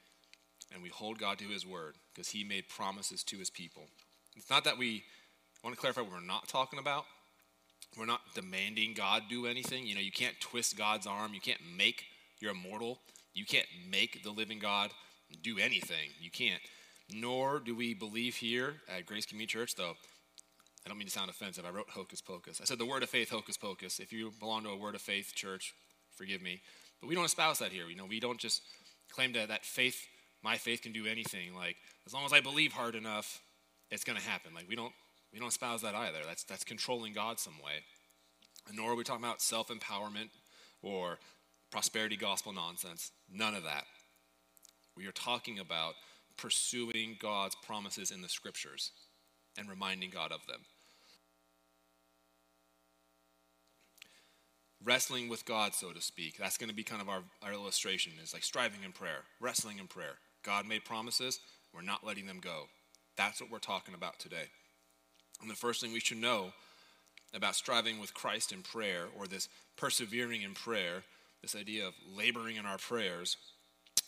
And 0.74 0.82
we 0.82 0.90
hold 0.90 1.20
God 1.20 1.38
to 1.40 1.46
his 1.46 1.66
word 1.66 1.96
because 2.14 2.30
he 2.30 2.44
made 2.44 2.70
promises 2.70 3.24
to 3.24 3.38
his 3.38 3.50
people. 3.50 3.84
It's 4.38 4.50
not 4.50 4.64
that 4.64 4.78
we 4.78 5.04
I 5.64 5.68
want 5.68 5.76
to 5.76 5.80
clarify 5.80 6.02
what 6.02 6.12
we're 6.12 6.26
not 6.26 6.48
talking 6.48 6.80
about. 6.80 7.06
We're 7.98 8.06
not 8.06 8.22
demanding 8.34 8.94
God 8.94 9.24
do 9.30 9.46
anything. 9.46 9.86
You 9.86 9.96
know, 9.96 10.02
you 10.02 10.12
can't 10.12 10.40
twist 10.40 10.78
God's 10.78 11.06
arm. 11.06 11.34
You 11.34 11.42
can't 11.42 11.62
make, 11.78 12.06
you're 12.40 12.52
immortal. 12.52 13.00
You 13.34 13.46
can't 13.46 13.68
make 13.90 14.24
the 14.24 14.32
living 14.32 14.60
God 14.60 14.92
do 15.44 15.58
anything. 15.60 16.10
You 16.20 16.32
can't. 16.32 16.62
Nor 17.14 17.60
do 17.60 17.76
we 17.76 17.94
believe 17.94 18.36
here 18.36 18.76
at 18.90 19.06
Grace 19.06 19.26
Community 19.26 19.52
Church, 19.52 19.76
though 19.76 19.96
I 20.86 20.90
don't 20.90 20.98
mean 20.98 21.08
to 21.08 21.14
sound 21.14 21.30
offensive. 21.30 21.66
I 21.66 21.70
wrote 21.70 21.90
hocus 21.90 22.22
pocus. 22.22 22.60
I 22.62 22.66
said 22.66 22.80
the 22.80 22.86
word 22.86 23.04
of 23.04 23.10
faith, 23.10 23.30
hocus 23.30 23.58
pocus. 23.58 24.00
If 24.00 24.12
you 24.12 24.32
belong 24.40 24.64
to 24.64 24.70
a 24.70 24.78
word 24.78 24.96
of 24.96 25.02
faith 25.02 25.34
church, 25.36 25.74
forgive 26.16 26.42
me. 26.42 26.62
But 27.00 27.08
we 27.08 27.16
don't 27.16 27.26
espouse 27.26 27.60
that 27.60 27.72
here. 27.72 27.88
You 27.88 27.96
know, 27.96 28.06
we 28.06 28.20
don't 28.20 28.40
just 28.40 28.62
claim 29.12 29.34
that, 29.34 29.50
that 29.50 29.66
faith, 29.66 30.08
my 30.44 30.58
faith 30.58 30.82
can 30.82 30.92
do 30.92 31.06
anything. 31.06 31.56
Like, 31.56 31.76
as 32.08 32.14
long 32.14 32.26
as 32.26 32.34
I 32.34 32.40
believe 32.40 32.72
hard 32.72 32.96
enough, 32.96 33.42
it's 33.92 34.04
going 34.04 34.18
to 34.18 34.24
happen. 34.24 34.54
Like, 34.56 34.68
we 34.68 34.76
don't, 34.76 34.94
we 35.34 35.40
don't 35.40 35.48
espouse 35.48 35.82
that 35.82 35.96
either. 35.96 36.20
That's, 36.26 36.44
that's 36.44 36.64
controlling 36.64 37.14
God 37.14 37.40
some 37.40 37.58
way. 37.64 37.84
And 38.68 38.78
nor 38.78 38.92
are 38.92 38.96
we 38.96 39.04
talking 39.04 39.24
about 39.24 39.42
self 39.42 39.70
empowerment 39.70 40.30
or 40.82 41.20
prosperity 41.72 42.18
gospel 42.18 42.54
nonsense. 42.54 43.12
None 43.32 43.56
of 43.56 43.64
that. 43.64 43.86
We 44.96 45.08
are 45.08 45.14
talking 45.14 45.60
about 45.60 45.94
pursuing 46.38 47.18
God's 47.20 47.56
promises 47.56 48.12
in 48.12 48.22
the 48.22 48.30
scriptures 48.30 48.92
and 49.58 49.70
reminding 49.70 50.10
God 50.10 50.32
of 50.32 50.46
them. 50.48 50.62
Wrestling 54.84 55.30
with 55.30 55.46
God, 55.46 55.76
so 55.76 55.92
to 55.92 56.02
speak. 56.02 56.38
That's 56.38 56.58
going 56.58 56.70
to 56.70 56.76
be 56.76 56.84
kind 56.84 57.02
of 57.02 57.10
our, 57.10 57.22
our 57.44 57.54
illustration 57.54 58.14
is 58.22 58.34
like 58.34 58.44
striving 58.44 58.84
in 58.84 58.92
prayer, 58.92 59.24
wrestling 59.40 59.78
in 59.78 59.88
prayer. 59.88 60.16
God 60.44 60.68
made 60.68 60.84
promises, 60.84 61.40
we're 61.74 61.84
not 61.84 62.06
letting 62.06 62.26
them 62.26 62.40
go. 62.42 62.64
That's 63.16 63.40
what 63.40 63.52
we're 63.52 63.60
talking 63.60 63.94
about 63.94 64.20
today. 64.20 64.46
And 65.42 65.50
the 65.50 65.56
first 65.56 65.82
thing 65.82 65.92
we 65.92 66.00
should 66.00 66.18
know 66.18 66.54
about 67.34 67.56
striving 67.56 68.00
with 68.00 68.14
Christ 68.14 68.52
in 68.52 68.62
prayer, 68.62 69.06
or 69.18 69.28
this 69.28 69.48
persevering 69.78 70.42
in 70.42 70.54
prayer, 70.54 71.04
this 71.42 71.56
idea 71.56 71.88
of 71.88 71.94
laboring 72.16 72.58
in 72.58 72.66
our 72.66 72.78
prayers, 72.78 73.38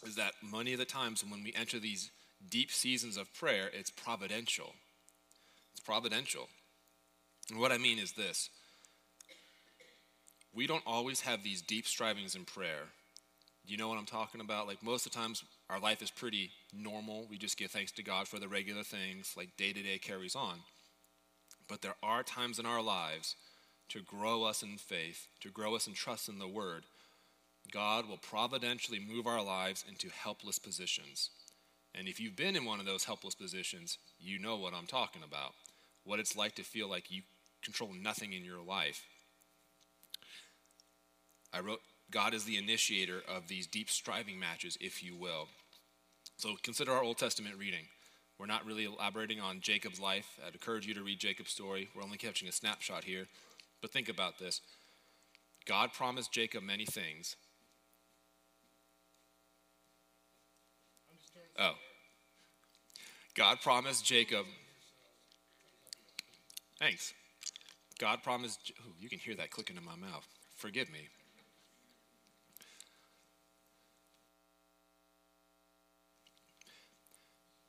is 0.06 0.16
that 0.16 0.34
many 0.44 0.74
of 0.74 0.80
the 0.80 0.86
times 0.86 1.24
when 1.24 1.44
we 1.44 1.54
enter 1.54 1.80
these 1.80 2.12
deep 2.50 2.72
seasons 2.72 3.18
of 3.18 3.34
prayer, 3.34 3.70
it's 3.74 3.90
providential. 3.90 4.74
It's 5.72 5.80
providential. 5.80 6.50
And 7.50 7.60
what 7.60 7.72
I 7.72 7.78
mean 7.78 8.00
is 8.00 8.14
this 8.14 8.50
we 10.54 10.68
don't 10.68 10.84
always 10.86 11.22
have 11.22 11.44
these 11.44 11.62
deep 11.62 11.88
strivings 11.88 12.36
in 12.36 12.46
prayer. 12.46 12.90
You 13.66 13.78
know 13.78 13.88
what 13.88 13.98
I'm 13.98 14.06
talking 14.06 14.42
about? 14.42 14.68
Like 14.68 14.84
most 14.84 15.06
of 15.06 15.12
the 15.12 15.18
times, 15.18 15.44
our 15.70 15.80
life 15.80 16.02
is 16.02 16.12
pretty 16.12 16.52
normal. 16.74 17.26
We 17.30 17.38
just 17.38 17.58
give 17.58 17.72
thanks 17.72 17.92
to 17.94 18.04
God 18.04 18.28
for 18.28 18.38
the 18.38 18.48
regular 18.48 18.84
things, 18.84 19.34
like 19.36 19.56
day 19.58 19.74
to 19.74 19.82
day 19.82 19.98
carries 19.98 20.36
on. 20.36 20.60
But 21.68 21.82
there 21.82 21.96
are 22.04 22.24
times 22.24 22.60
in 22.60 22.66
our 22.66 22.82
lives 22.82 23.36
to 23.90 24.02
grow 24.02 24.44
us 24.44 24.64
in 24.64 24.78
faith, 24.78 25.28
to 25.42 25.50
grow 25.50 25.76
us 25.76 25.88
in 25.88 25.94
trust 25.94 26.30
in 26.30 26.40
the 26.40 26.48
Word. 26.48 26.84
God 27.72 28.08
will 28.08 28.18
providentially 28.18 29.00
move 29.00 29.28
our 29.28 29.44
lives 29.44 29.84
into 29.88 30.10
helpless 30.10 30.60
positions. 30.60 31.30
And 31.96 32.08
if 32.08 32.20
you've 32.20 32.36
been 32.36 32.56
in 32.56 32.66
one 32.66 32.80
of 32.80 32.86
those 32.86 33.06
helpless 33.06 33.36
positions, 33.36 33.98
you 34.20 34.40
know 34.40 34.58
what 34.58 34.74
I'm 34.74 34.88
talking 34.88 35.24
about. 35.24 35.54
What 36.04 36.20
it's 36.20 36.36
like 36.36 36.56
to 36.56 36.64
feel 36.64 36.90
like 36.90 37.12
you 37.12 37.22
control 37.62 37.94
nothing 37.94 38.34
in 38.34 38.44
your 38.44 38.62
life. 38.62 39.04
I 41.54 41.60
wrote, 41.60 41.82
God 42.12 42.34
is 42.34 42.46
the 42.46 42.58
initiator 42.58 43.22
of 43.28 43.48
these 43.48 43.68
deep 43.68 43.90
striving 43.90 44.40
matches, 44.40 44.78
if 44.82 45.04
you 45.04 45.16
will. 45.16 45.48
So 46.36 46.56
consider 46.62 46.92
our 46.92 47.04
Old 47.04 47.18
Testament 47.18 47.58
reading. 47.58 47.86
We're 48.44 48.48
not 48.48 48.66
really 48.66 48.84
elaborating 48.84 49.40
on 49.40 49.62
Jacob's 49.62 50.02
life. 50.02 50.38
I'd 50.46 50.52
encourage 50.52 50.86
you 50.86 50.94
to 50.96 51.02
read 51.02 51.18
Jacob's 51.18 51.52
story. 51.52 51.88
We're 51.96 52.04
only 52.04 52.18
catching 52.18 52.50
a 52.50 52.52
snapshot 52.52 53.06
here. 53.06 53.28
But 53.80 53.92
think 53.92 54.10
about 54.10 54.38
this 54.38 54.60
God 55.66 55.94
promised 55.94 56.34
Jacob 56.34 56.62
many 56.62 56.84
things. 56.84 57.38
Oh. 61.58 61.76
God 63.34 63.62
promised 63.62 64.04
Jacob. 64.04 64.46
Thanks. 66.80 67.14
God 67.98 68.24
promised. 68.24 68.74
Ooh, 68.86 68.92
you 69.00 69.08
can 69.08 69.20
hear 69.20 69.36
that 69.36 69.52
clicking 69.52 69.78
in 69.78 69.86
my 69.86 69.96
mouth. 69.96 70.28
Forgive 70.58 70.92
me. 70.92 71.08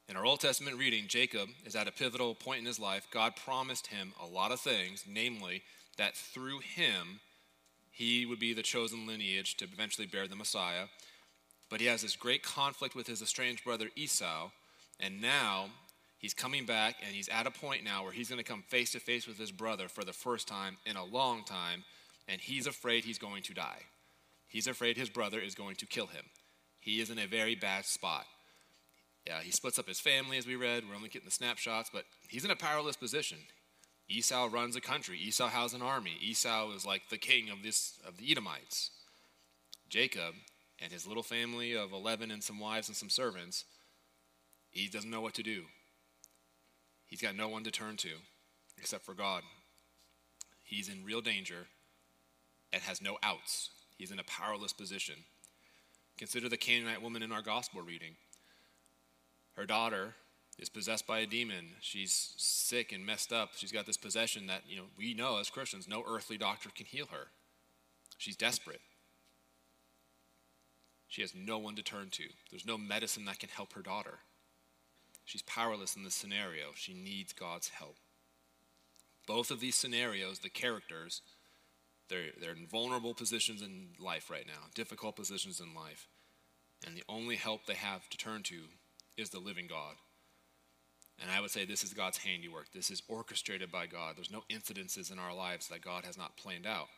In 0.07 0.17
our 0.17 0.27
Old 0.27 0.41
Testament 0.41 0.77
reading, 0.77 1.07
Jacob 1.09 1.49
is 1.65 1.75
at 1.75 1.89
a 1.89 1.93
pivotal 1.93 2.35
point 2.35 2.61
in 2.61 2.67
his 2.67 2.79
life. 2.79 3.07
God 3.11 3.37
promised 3.37 3.87
him 3.87 4.13
a 4.23 4.27
lot 4.27 4.53
of 4.53 4.61
things, 4.61 5.05
namely, 5.09 5.63
that 5.97 6.15
through 6.15 6.59
him, 6.59 7.21
he 7.91 8.27
would 8.27 8.39
be 8.39 8.53
the 8.53 8.63
chosen 8.63 9.07
lineage 9.07 9.57
to 9.57 9.65
eventually 9.65 10.07
bear 10.07 10.29
the 10.29 10.37
Messiah. 10.37 10.87
But 11.71 11.81
he 11.81 11.87
has 11.87 12.03
this 12.03 12.17
great 12.17 12.43
conflict 12.43 12.95
with 12.95 13.07
his 13.07 13.23
estranged 13.23 13.65
brother 13.65 13.89
Esau, 13.97 14.51
and 15.01 15.23
now 15.23 15.71
he's 16.19 16.35
coming 16.35 16.67
back 16.67 16.97
and 17.05 17.15
he's 17.15 17.31
at 17.31 17.47
a 17.47 17.51
point 17.51 17.83
now 17.83 18.03
where 18.03 18.13
he's 18.13 18.29
going 18.29 18.39
to 18.39 18.45
come 18.45 18.63
face 18.69 18.93
to 18.93 19.01
face 19.01 19.27
with 19.27 19.39
his 19.39 19.53
brother 19.53 19.89
for 19.89 20.05
the 20.05 20.13
first 20.13 20.47
time 20.47 20.77
in 20.85 20.97
a 20.97 21.05
long 21.05 21.45
time, 21.45 21.83
and 22.29 22.43
he's 22.43 22.67
afraid 22.67 23.05
he's 23.05 23.19
going 23.19 23.43
to 23.45 23.55
die. 23.55 23.81
He's 24.49 24.67
afraid 24.67 24.99
his 24.99 25.09
brother 25.09 25.41
is 25.41 25.55
going 25.55 25.77
to 25.77 25.87
kill 25.87 26.09
him. 26.09 26.27
He 26.79 27.01
is 27.01 27.09
in 27.09 27.19
a 27.19 27.27
very 27.27 27.55
bad 27.55 27.87
spot. 27.87 28.27
Yeah, 29.26 29.40
he 29.40 29.50
splits 29.52 29.78
up 29.78 29.88
his 29.88 30.00
family, 30.00 30.37
as 30.37 30.47
we 30.47 30.57
read. 30.57 30.85
We're 30.88 30.97
only 30.97 31.09
getting 31.09 31.26
the 31.26 31.33
snapshots, 31.33 31.90
but 31.93 32.04
he's 32.28 32.45
in 32.45 32.50
a 32.50 32.57
powerless 32.57 32.97
position. 32.97 33.38
Esau 34.07 34.49
runs 34.52 34.76
a 34.76 34.83
country. 34.83 35.19
Esau 35.19 35.49
has 35.49 35.73
an 35.73 35.81
army. 35.81 36.19
Esau 36.21 36.73
is 36.73 36.85
like 36.85 37.09
the 37.09 37.16
king 37.16 37.49
of 37.49 37.62
this 37.62 37.99
of 38.07 38.19
the 38.19 38.31
Edomites. 38.31 38.90
Jacob 39.88 40.35
and 40.83 40.93
his 40.93 41.07
little 41.07 41.23
family 41.23 41.75
of 41.75 41.93
eleven 41.93 42.31
and 42.31 42.43
some 42.43 42.61
wives 42.61 42.88
and 42.88 42.97
some 42.97 43.09
servants, 43.09 43.64
he 44.71 44.88
doesn't 44.88 45.11
know 45.11 45.23
what 45.23 45.35
to 45.35 45.43
do. 45.43 45.64
He's 47.07 47.23
got 47.23 47.37
no 47.37 47.49
one 47.49 47.64
to 47.64 47.71
turn 47.71 47.97
to 47.99 48.11
except 48.76 49.04
for 49.07 49.14
God. 49.14 49.43
He's 50.64 50.88
in 50.88 51.04
real 51.04 51.21
danger 51.21 51.69
and 52.73 52.83
has 52.83 53.00
no 53.00 53.16
outs. 53.23 53.71
He's 53.97 54.11
in 54.11 54.19
a 54.19 54.25
powerless 54.25 54.73
position. 54.73 55.14
Consider 56.19 56.49
the 56.49 56.57
Canaanite 56.57 57.00
woman 57.00 57.23
in 57.23 57.33
our 57.33 57.43
gospel 57.43 57.81
reading. 57.81 58.16
Her 59.57 59.67
daughter 59.67 60.15
is 60.59 60.69
possessed 60.69 61.07
by 61.07 61.21
a 61.21 61.27
demon. 61.27 61.71
She's 61.81 62.35
sick 62.37 62.93
and 62.93 63.05
messed 63.05 63.33
up. 63.33 63.51
She's 63.57 63.73
got 63.73 63.87
this 63.87 63.97
possession 63.97 64.47
that, 64.47 64.63
you 64.69 64.77
know, 64.77 64.85
we 64.97 65.15
know 65.15 65.39
as 65.39 65.51
Christians, 65.51 65.89
no 65.89 66.05
earthly 66.07 66.39
doctor 66.39 66.71
can 66.75 66.87
heal 66.87 67.07
her. 67.11 67.29
She's 68.19 68.37
desperate. 68.37 68.81
She 71.09 71.23
has 71.23 71.35
no 71.35 71.59
one 71.59 71.77
to 71.77 71.83
turn 71.83 72.09
to. 72.11 72.25
There's 72.51 72.67
no 72.67 72.79
medicine 72.79 73.25
that 73.27 73.39
can 73.39 73.49
help 73.49 73.73
her 73.75 73.83
daughter. 73.83 74.19
She's 75.25 75.43
powerless 75.43 75.97
in 75.97 76.05
this 76.05 76.15
scenario. 76.15 76.69
She 76.75 76.93
needs 76.93 77.33
God's 77.33 77.69
help. 77.69 77.97
Both 79.27 79.51
of 79.51 79.61
these 79.61 79.75
scenarios, 79.75 80.41
the 80.41 80.51
characters, 80.51 81.23
they're, 82.09 82.33
they're 82.41 82.53
in 82.53 82.67
vulnerable 82.67 83.15
positions 83.15 83.63
in 83.63 83.89
life 83.99 84.29
right 84.29 84.47
now, 84.47 84.69
difficult 84.75 85.17
positions 85.17 85.61
in 85.61 85.75
life. 85.75 86.09
And 86.87 86.97
the 86.97 87.05
only 87.09 87.37
help 87.37 87.65
they 87.67 87.75
have 87.75 88.09
to 88.11 88.19
turn 88.19 88.43
to 88.45 88.65
is 89.16 89.30
the 89.30 89.38
living 89.38 89.66
God. 89.68 89.94
And 91.23 91.30
I 91.30 91.40
would 91.40 91.50
say 91.50 91.64
this 91.64 91.85
is 91.85 91.94
God's 91.94 92.18
handiwork. 92.18 92.73
This 92.73 92.90
is 92.90 93.02
orchestrated 93.09 93.71
by 93.71 93.87
God. 93.87 94.16
There's 94.16 94.33
no 94.33 94.44
incidences 94.50 95.12
in 95.12 95.18
our 95.18 95.35
lives 95.35 95.68
that 95.68 95.85
God 95.85 96.04
has 96.04 96.18
not 96.18 96.37
planned 96.37 96.66
out. 96.66 96.88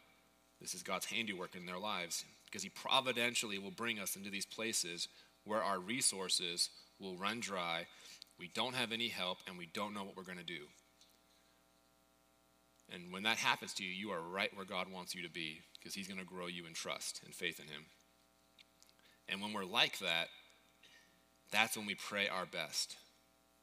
This 0.61 0.75
is 0.75 0.83
God's 0.83 1.07
handiwork 1.07 1.55
in 1.55 1.67
their 1.67 1.79
lives 1.79 2.25
because 2.47 2.63
He 2.63 2.71
providentially 2.71 3.59
will 3.59 3.71
bring 3.71 3.99
us 3.99 4.17
into 4.17 4.31
these 4.31 4.47
places 4.47 5.09
where 5.45 5.63
our 5.63 5.79
resources 5.79 6.71
will 6.99 7.17
run 7.17 7.41
dry. 7.41 7.87
We 8.39 8.49
don't 8.49 8.75
have 8.75 8.93
any 8.93 9.09
help 9.09 9.39
and 9.47 9.59
we 9.59 9.69
don't 9.73 9.95
know 9.95 10.03
what 10.03 10.17
we're 10.17 10.23
going 10.23 10.39
to 10.39 10.45
do. 10.45 10.65
And 12.93 13.13
when 13.13 13.25
that 13.25 13.37
happens 13.37 13.75
to 13.75 13.85
you, 13.85 13.91
you 13.91 14.11
are 14.13 14.21
right 14.21 14.55
where 14.55 14.65
God 14.65 14.91
wants 14.91 15.15
you 15.15 15.23
to 15.23 15.31
be 15.31 15.61
because 15.79 15.95
He's 15.95 16.09
going 16.09 16.21
to 16.21 16.27
grow 16.27 16.47
you 16.47 16.67
in 16.67 16.73
trust 16.73 17.21
and 17.25 17.35
faith 17.35 17.61
in 17.61 17.67
Him. 17.67 17.87
And 19.29 19.43
when 19.43 19.53
we're 19.53 19.65
like 19.65 19.99
that, 19.99 20.29
that's 21.51 21.77
when 21.77 21.87
we 21.87 21.95
pray 21.95 22.29
our 22.29 22.47
best. 22.47 22.97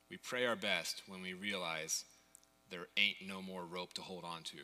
We 0.09 0.17
pray 0.17 0.45
our 0.45 0.55
best 0.55 1.03
when 1.07 1.21
we 1.21 1.33
realize 1.33 2.05
there 2.69 2.87
ain't 2.97 3.17
no 3.27 3.41
more 3.41 3.65
rope 3.65 3.93
to 3.93 4.01
hold 4.01 4.23
on 4.23 4.43
to. 4.43 4.57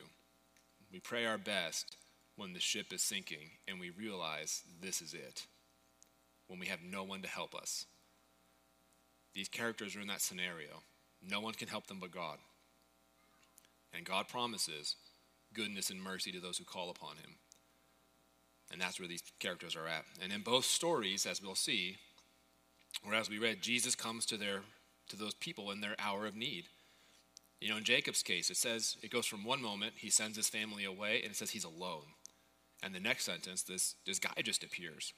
We 0.92 1.00
pray 1.00 1.26
our 1.26 1.38
best 1.38 1.96
when 2.36 2.52
the 2.52 2.60
ship 2.60 2.92
is 2.92 3.02
sinking 3.02 3.50
and 3.68 3.78
we 3.78 3.90
realize 3.90 4.62
this 4.80 5.02
is 5.02 5.14
it, 5.14 5.46
when 6.46 6.58
we 6.58 6.66
have 6.66 6.80
no 6.82 7.04
one 7.04 7.22
to 7.22 7.28
help 7.28 7.54
us. 7.54 7.86
These 9.34 9.48
characters 9.48 9.94
are 9.94 10.00
in 10.00 10.08
that 10.08 10.22
scenario. 10.22 10.82
No 11.22 11.40
one 11.40 11.54
can 11.54 11.68
help 11.68 11.86
them 11.86 11.98
but 12.00 12.10
God. 12.10 12.38
And 13.92 14.04
God 14.04 14.28
promises 14.28 14.96
goodness 15.52 15.90
and 15.90 16.02
mercy 16.02 16.32
to 16.32 16.40
those 16.40 16.58
who 16.58 16.64
call 16.64 16.90
upon 16.90 17.16
him. 17.16 17.36
And 18.72 18.80
that's 18.80 19.00
where 19.00 19.08
these 19.08 19.22
characters 19.40 19.76
are 19.76 19.88
at. 19.88 20.04
And 20.22 20.32
in 20.32 20.42
both 20.42 20.64
stories, 20.64 21.26
as 21.26 21.42
we'll 21.42 21.56
see, 21.56 21.96
or 23.06 23.14
as 23.14 23.30
we 23.30 23.38
read, 23.38 23.62
Jesus 23.62 23.94
comes 23.94 24.26
to 24.26 24.36
their 24.36 24.60
to 25.08 25.16
those 25.16 25.34
people 25.34 25.70
in 25.70 25.80
their 25.80 25.96
hour 25.98 26.26
of 26.26 26.36
need. 26.36 26.64
You 27.60 27.68
know, 27.68 27.76
in 27.76 27.84
Jacob's 27.84 28.22
case, 28.22 28.48
it 28.50 28.56
says 28.56 28.96
it 29.02 29.10
goes 29.10 29.26
from 29.26 29.44
one 29.44 29.60
moment 29.60 29.94
he 29.96 30.10
sends 30.10 30.36
his 30.36 30.48
family 30.48 30.84
away, 30.84 31.20
and 31.22 31.32
it 31.32 31.36
says 31.36 31.50
he's 31.50 31.64
alone. 31.64 32.04
And 32.82 32.94
the 32.94 33.00
next 33.00 33.24
sentence, 33.24 33.62
this 33.62 33.96
this 34.06 34.18
guy 34.18 34.42
just 34.42 34.64
appears. 34.64 35.12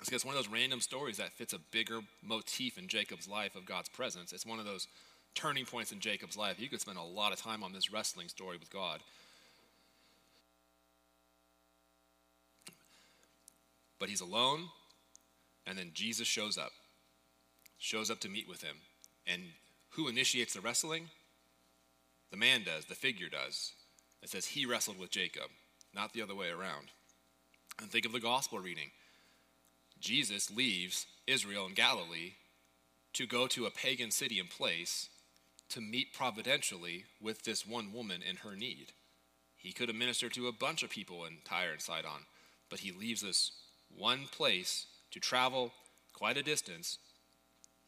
It's, 0.00 0.12
it's 0.12 0.24
one 0.24 0.34
of 0.34 0.42
those 0.42 0.52
random 0.52 0.80
stories 0.80 1.16
that 1.18 1.32
fits 1.32 1.52
a 1.52 1.58
bigger 1.58 2.00
motif 2.22 2.78
in 2.78 2.88
Jacob's 2.88 3.28
life 3.28 3.54
of 3.56 3.66
God's 3.66 3.88
presence. 3.88 4.32
It's 4.32 4.46
one 4.46 4.58
of 4.58 4.64
those 4.64 4.88
turning 5.34 5.66
points 5.66 5.92
in 5.92 6.00
Jacob's 6.00 6.36
life. 6.36 6.58
You 6.58 6.68
could 6.68 6.80
spend 6.80 6.98
a 6.98 7.02
lot 7.02 7.32
of 7.32 7.40
time 7.40 7.62
on 7.62 7.72
this 7.72 7.92
wrestling 7.92 8.28
story 8.28 8.56
with 8.56 8.70
God. 8.70 9.00
But 13.98 14.08
he's 14.08 14.20
alone, 14.20 14.68
and 15.66 15.78
then 15.78 15.90
Jesus 15.94 16.26
shows 16.26 16.58
up, 16.58 16.72
shows 17.78 18.10
up 18.10 18.20
to 18.20 18.28
meet 18.28 18.48
with 18.48 18.62
him. 18.62 18.76
And 19.26 19.42
who 19.90 20.08
initiates 20.08 20.54
the 20.54 20.60
wrestling? 20.60 21.08
The 22.30 22.36
man 22.36 22.62
does, 22.64 22.84
the 22.86 22.94
figure 22.94 23.28
does. 23.28 23.72
It 24.22 24.30
says 24.30 24.46
he 24.46 24.66
wrestled 24.66 24.98
with 24.98 25.10
Jacob, 25.10 25.50
not 25.94 26.12
the 26.12 26.22
other 26.22 26.34
way 26.34 26.48
around. 26.48 26.90
And 27.80 27.90
think 27.90 28.06
of 28.06 28.12
the 28.12 28.20
gospel 28.20 28.58
reading. 28.58 28.90
Jesus 30.00 30.50
leaves 30.50 31.06
Israel 31.26 31.66
and 31.66 31.74
Galilee 31.74 32.32
to 33.14 33.26
go 33.26 33.46
to 33.46 33.66
a 33.66 33.70
pagan 33.70 34.10
city 34.10 34.38
and 34.38 34.50
place 34.50 35.08
to 35.70 35.80
meet 35.80 36.12
providentially 36.12 37.04
with 37.20 37.42
this 37.42 37.66
one 37.66 37.92
woman 37.92 38.22
in 38.28 38.36
her 38.36 38.54
need. 38.54 38.92
He 39.56 39.72
could 39.72 39.88
have 39.88 39.96
ministered 39.96 40.32
to 40.34 40.48
a 40.48 40.52
bunch 40.52 40.82
of 40.82 40.90
people 40.90 41.24
in 41.24 41.38
Tyre 41.44 41.72
and 41.72 41.80
Sidon, 41.80 42.26
but 42.70 42.80
he 42.80 42.92
leaves 42.92 43.24
us 43.24 43.52
one 43.96 44.26
place 44.30 44.86
to 45.10 45.20
travel 45.20 45.72
quite 46.12 46.36
a 46.36 46.42
distance 46.42 46.98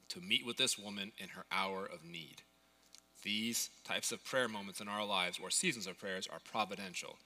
to 0.09 0.21
meet 0.21 0.47
with 0.47 0.57
this 0.57 0.79
woman 0.79 1.13
in 1.19 1.31
her 1.31 1.45
hour 1.53 1.85
of 1.85 2.05
need. 2.05 2.43
These 3.23 3.71
types 3.85 4.13
of 4.13 4.25
prayer 4.25 4.49
moments 4.49 4.81
in 4.81 4.89
our 4.89 5.05
lives 5.05 5.39
or 5.43 5.51
seasons 5.51 5.87
of 5.87 5.99
prayers 5.99 6.29
are 6.31 6.41
providential. 6.45 7.19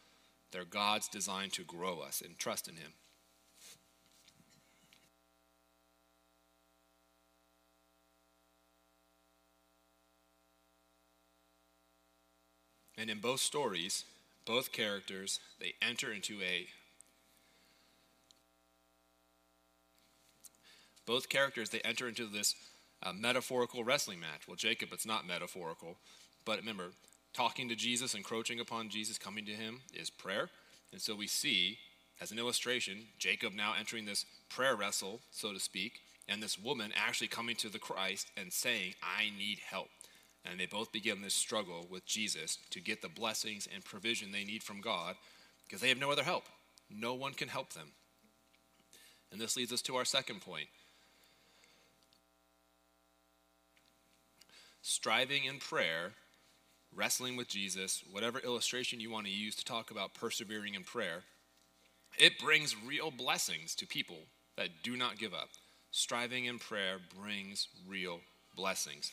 They're 0.50 0.64
God's 0.64 1.08
designed 1.08 1.52
to 1.54 1.64
grow 1.64 2.00
us 2.00 2.20
and 2.20 2.38
trust 2.38 2.68
in 2.68 2.76
Him. 2.76 2.92
And 12.96 13.10
in 13.10 13.18
both 13.18 13.40
stories, 13.40 14.04
both 14.44 14.70
characters, 14.72 15.40
they 15.58 15.74
enter 15.82 16.12
into 16.12 16.40
a 16.42 16.68
both 21.04 21.28
characters 21.28 21.70
they 21.70 21.80
enter 21.80 22.06
into 22.06 22.26
this 22.26 22.54
uh, 23.02 23.12
metaphorical 23.12 23.84
wrestling 23.84 24.20
match. 24.20 24.46
Well, 24.46 24.56
Jacob, 24.56 24.90
it's 24.92 25.06
not 25.06 25.26
metaphorical, 25.26 25.96
but 26.44 26.58
remember, 26.58 26.92
talking 27.32 27.68
to 27.68 27.76
Jesus, 27.76 28.14
encroaching 28.14 28.60
upon 28.60 28.88
Jesus, 28.88 29.18
coming 29.18 29.44
to 29.46 29.52
him 29.52 29.80
is 29.94 30.10
prayer. 30.10 30.50
And 30.92 31.00
so 31.00 31.14
we 31.14 31.26
see, 31.26 31.78
as 32.20 32.30
an 32.30 32.38
illustration, 32.38 33.06
Jacob 33.18 33.54
now 33.54 33.74
entering 33.78 34.04
this 34.04 34.26
prayer 34.48 34.76
wrestle, 34.76 35.20
so 35.30 35.52
to 35.52 35.60
speak, 35.60 36.00
and 36.28 36.42
this 36.42 36.58
woman 36.58 36.92
actually 36.94 37.28
coming 37.28 37.56
to 37.56 37.68
the 37.68 37.78
Christ 37.78 38.30
and 38.36 38.52
saying, 38.52 38.94
I 39.02 39.30
need 39.36 39.58
help. 39.58 39.88
And 40.44 40.58
they 40.58 40.66
both 40.66 40.92
begin 40.92 41.22
this 41.22 41.34
struggle 41.34 41.86
with 41.90 42.04
Jesus 42.04 42.58
to 42.70 42.80
get 42.80 43.00
the 43.00 43.08
blessings 43.08 43.68
and 43.72 43.84
provision 43.84 44.32
they 44.32 44.44
need 44.44 44.62
from 44.62 44.80
God 44.80 45.16
because 45.64 45.80
they 45.80 45.88
have 45.88 46.00
no 46.00 46.10
other 46.10 46.24
help. 46.24 46.44
No 46.90 47.14
one 47.14 47.32
can 47.32 47.48
help 47.48 47.72
them. 47.72 47.88
And 49.30 49.40
this 49.40 49.56
leads 49.56 49.72
us 49.72 49.82
to 49.82 49.96
our 49.96 50.04
second 50.04 50.40
point. 50.42 50.68
Striving 54.82 55.44
in 55.44 55.58
prayer, 55.58 56.12
wrestling 56.94 57.36
with 57.36 57.48
Jesus, 57.48 58.02
whatever 58.10 58.40
illustration 58.40 58.98
you 59.00 59.10
want 59.10 59.26
to 59.26 59.32
use 59.32 59.54
to 59.54 59.64
talk 59.64 59.92
about 59.92 60.12
persevering 60.12 60.74
in 60.74 60.82
prayer, 60.82 61.22
it 62.18 62.38
brings 62.38 62.74
real 62.84 63.10
blessings 63.10 63.76
to 63.76 63.86
people 63.86 64.18
that 64.56 64.82
do 64.82 64.96
not 64.96 65.18
give 65.18 65.32
up. 65.32 65.48
Striving 65.92 66.46
in 66.46 66.58
prayer 66.58 66.98
brings 67.16 67.68
real 67.86 68.20
blessings. 68.56 69.12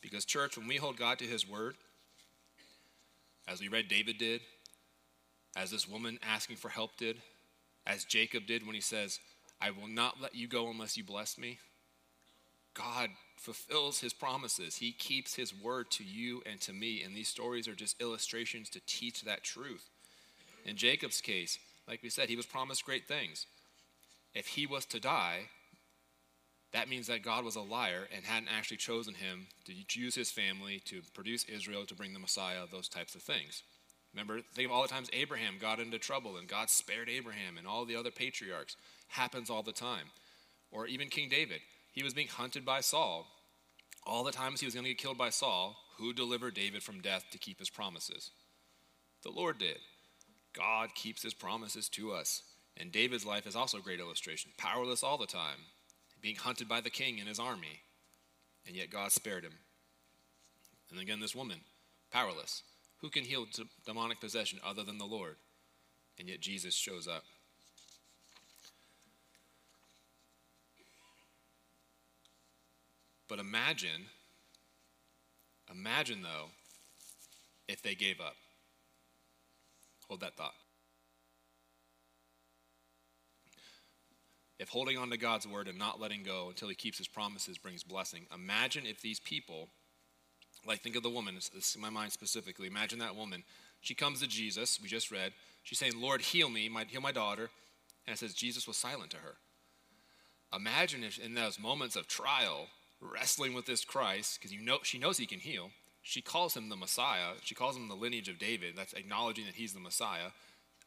Because, 0.00 0.24
church, 0.24 0.56
when 0.56 0.66
we 0.66 0.76
hold 0.76 0.96
God 0.96 1.18
to 1.18 1.24
his 1.26 1.48
word, 1.48 1.74
as 3.46 3.60
we 3.60 3.68
read 3.68 3.88
David 3.88 4.16
did, 4.18 4.40
as 5.54 5.70
this 5.70 5.88
woman 5.88 6.18
asking 6.26 6.56
for 6.56 6.68
help 6.68 6.96
did, 6.96 7.16
as 7.86 8.04
Jacob 8.04 8.46
did 8.46 8.66
when 8.66 8.74
he 8.74 8.80
says, 8.80 9.20
I 9.60 9.70
will 9.70 9.88
not 9.88 10.20
let 10.20 10.34
you 10.34 10.48
go 10.48 10.70
unless 10.70 10.96
you 10.96 11.04
bless 11.04 11.38
me, 11.38 11.58
God 12.76 13.10
fulfills 13.36 14.00
his 14.00 14.12
promises. 14.12 14.76
He 14.76 14.92
keeps 14.92 15.34
his 15.34 15.54
word 15.54 15.90
to 15.92 16.04
you 16.04 16.42
and 16.44 16.60
to 16.62 16.72
me. 16.72 17.02
And 17.02 17.14
these 17.14 17.28
stories 17.28 17.68
are 17.68 17.74
just 17.74 18.00
illustrations 18.00 18.68
to 18.70 18.80
teach 18.86 19.22
that 19.22 19.44
truth. 19.44 19.88
In 20.64 20.76
Jacob's 20.76 21.20
case, 21.20 21.58
like 21.88 22.02
we 22.02 22.10
said, 22.10 22.28
he 22.28 22.36
was 22.36 22.46
promised 22.46 22.84
great 22.84 23.06
things. 23.06 23.46
If 24.34 24.48
he 24.48 24.66
was 24.66 24.84
to 24.86 25.00
die, 25.00 25.48
that 26.72 26.88
means 26.88 27.06
that 27.06 27.22
God 27.22 27.44
was 27.44 27.56
a 27.56 27.60
liar 27.60 28.08
and 28.14 28.24
hadn't 28.24 28.50
actually 28.54 28.78
chosen 28.78 29.14
him 29.14 29.46
to 29.64 29.72
use 29.98 30.14
his 30.14 30.30
family 30.30 30.80
to 30.86 31.00
produce 31.14 31.44
Israel, 31.44 31.86
to 31.86 31.94
bring 31.94 32.12
the 32.12 32.18
Messiah, 32.18 32.64
those 32.70 32.88
types 32.88 33.14
of 33.14 33.22
things. 33.22 33.62
Remember, 34.12 34.40
think 34.54 34.66
of 34.66 34.72
all 34.72 34.82
the 34.82 34.88
times 34.88 35.08
Abraham 35.12 35.54
got 35.60 35.78
into 35.78 35.98
trouble 35.98 36.36
and 36.36 36.48
God 36.48 36.68
spared 36.70 37.08
Abraham 37.08 37.58
and 37.58 37.66
all 37.66 37.84
the 37.84 37.96
other 37.96 38.10
patriarchs. 38.10 38.76
Happens 39.08 39.50
all 39.50 39.62
the 39.62 39.72
time. 39.72 40.06
Or 40.72 40.86
even 40.86 41.08
King 41.08 41.28
David. 41.28 41.60
He 41.96 42.02
was 42.02 42.12
being 42.12 42.28
hunted 42.28 42.66
by 42.66 42.82
Saul. 42.82 43.26
All 44.06 44.22
the 44.22 44.30
times 44.30 44.60
he 44.60 44.66
was 44.66 44.74
going 44.74 44.84
to 44.84 44.90
get 44.90 44.98
killed 44.98 45.16
by 45.16 45.30
Saul, 45.30 45.76
who 45.96 46.12
delivered 46.12 46.52
David 46.52 46.82
from 46.82 47.00
death 47.00 47.24
to 47.32 47.38
keep 47.38 47.58
his 47.58 47.70
promises? 47.70 48.30
The 49.22 49.30
Lord 49.30 49.58
did. 49.58 49.78
God 50.52 50.94
keeps 50.94 51.22
his 51.22 51.32
promises 51.32 51.88
to 51.90 52.12
us. 52.12 52.42
And 52.76 52.92
David's 52.92 53.24
life 53.24 53.46
is 53.46 53.56
also 53.56 53.78
a 53.78 53.82
great 53.82 53.98
illustration. 53.98 54.52
Powerless 54.58 55.02
all 55.02 55.16
the 55.16 55.26
time, 55.26 55.56
being 56.20 56.36
hunted 56.36 56.68
by 56.68 56.82
the 56.82 56.90
king 56.90 57.18
and 57.18 57.26
his 57.26 57.40
army, 57.40 57.80
and 58.66 58.76
yet 58.76 58.90
God 58.90 59.10
spared 59.10 59.42
him. 59.42 59.54
And 60.90 61.00
again, 61.00 61.20
this 61.20 61.34
woman, 61.34 61.60
powerless. 62.12 62.62
Who 63.00 63.08
can 63.08 63.24
heal 63.24 63.46
demonic 63.86 64.20
possession 64.20 64.60
other 64.62 64.84
than 64.84 64.98
the 64.98 65.06
Lord? 65.06 65.36
And 66.18 66.28
yet 66.28 66.40
Jesus 66.40 66.74
shows 66.74 67.08
up. 67.08 67.24
But 73.28 73.38
imagine, 73.38 74.06
imagine 75.70 76.22
though, 76.22 76.50
if 77.68 77.82
they 77.82 77.94
gave 77.94 78.20
up. 78.20 78.36
Hold 80.08 80.20
that 80.20 80.36
thought. 80.36 80.54
If 84.58 84.68
holding 84.70 84.96
on 84.96 85.10
to 85.10 85.18
God's 85.18 85.46
word 85.46 85.68
and 85.68 85.78
not 85.78 86.00
letting 86.00 86.22
go 86.22 86.46
until 86.48 86.68
he 86.68 86.74
keeps 86.74 86.98
his 86.98 87.08
promises 87.08 87.58
brings 87.58 87.82
blessing, 87.82 88.26
imagine 88.34 88.86
if 88.86 89.02
these 89.02 89.20
people, 89.20 89.68
like 90.66 90.80
think 90.80 90.96
of 90.96 91.02
the 91.02 91.10
woman, 91.10 91.34
this 91.34 91.74
in 91.74 91.82
my 91.82 91.90
mind 91.90 92.12
specifically, 92.12 92.66
imagine 92.66 92.98
that 93.00 93.16
woman. 93.16 93.42
She 93.82 93.94
comes 93.94 94.20
to 94.20 94.26
Jesus, 94.26 94.80
we 94.80 94.88
just 94.88 95.10
read. 95.10 95.32
She's 95.62 95.78
saying, 95.78 96.00
Lord, 96.00 96.22
heal 96.22 96.48
me, 96.48 96.68
my, 96.68 96.84
heal 96.84 97.02
my 97.02 97.12
daughter. 97.12 97.50
And 98.06 98.14
it 98.14 98.18
says 98.18 98.32
Jesus 98.32 98.66
was 98.66 98.76
silent 98.76 99.10
to 99.10 99.18
her. 99.18 99.34
Imagine 100.54 101.04
if 101.04 101.18
in 101.18 101.34
those 101.34 101.58
moments 101.58 101.96
of 101.96 102.06
trial, 102.06 102.68
wrestling 103.00 103.54
with 103.54 103.66
this 103.66 103.84
Christ, 103.84 104.38
because 104.38 104.52
you 104.52 104.60
know, 104.60 104.78
she 104.82 104.98
knows 104.98 105.18
he 105.18 105.26
can 105.26 105.40
heal, 105.40 105.70
she 106.06 106.22
calls 106.22 106.56
him 106.56 106.68
the 106.68 106.76
Messiah. 106.76 107.32
She 107.42 107.56
calls 107.56 107.76
him 107.76 107.88
the 107.88 107.96
lineage 107.96 108.28
of 108.28 108.38
David. 108.38 108.74
That's 108.76 108.92
acknowledging 108.92 109.44
that 109.46 109.56
he's 109.56 109.72
the 109.72 109.80
Messiah. 109.80 110.28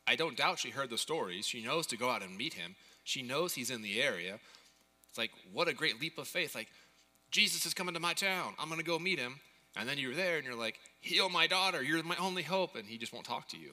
I 0.08 0.16
don't 0.16 0.38
doubt 0.38 0.60
she 0.60 0.70
heard 0.70 0.90
the 0.90 0.98
stories. 0.98 1.46
She 1.46 1.62
knows 1.62 1.86
to 1.88 1.98
go 1.98 2.10
out 2.10 2.24
and 2.24 2.38
meet 2.38 2.54
him. 2.54 2.78
She 3.04 3.22
knows 3.22 3.54
he's 3.54 3.70
in 3.70 3.82
the 3.82 4.02
area. 4.02 4.40
It's 5.10 5.18
like, 5.18 5.32
what 5.52 5.68
a 5.68 5.74
great 5.74 6.00
leap 6.00 6.18
of 6.18 6.28
faith. 6.30 6.56
Like, 6.56 6.70
Jesus 7.32 7.66
is 7.66 7.74
coming 7.74 7.96
to 7.96 8.00
my 8.00 8.14
town. 8.14 8.54
I'm 8.58 8.70
going 8.70 8.80
to 8.80 8.86
go 8.86 8.98
meet 8.98 9.20
him. 9.20 9.42
And 9.76 9.90
then 9.90 9.98
you're 9.98 10.16
there 10.16 10.38
and 10.38 10.46
you're 10.46 10.56
like, 10.56 10.80
heal 11.02 11.28
my 11.28 11.48
daughter. 11.48 11.84
You're 11.84 12.02
my 12.02 12.16
only 12.16 12.44
hope. 12.44 12.78
And 12.78 12.88
he 12.88 12.98
just 12.98 13.12
won't 13.12 13.26
talk 13.26 13.50
to 13.50 13.58
you. 13.58 13.72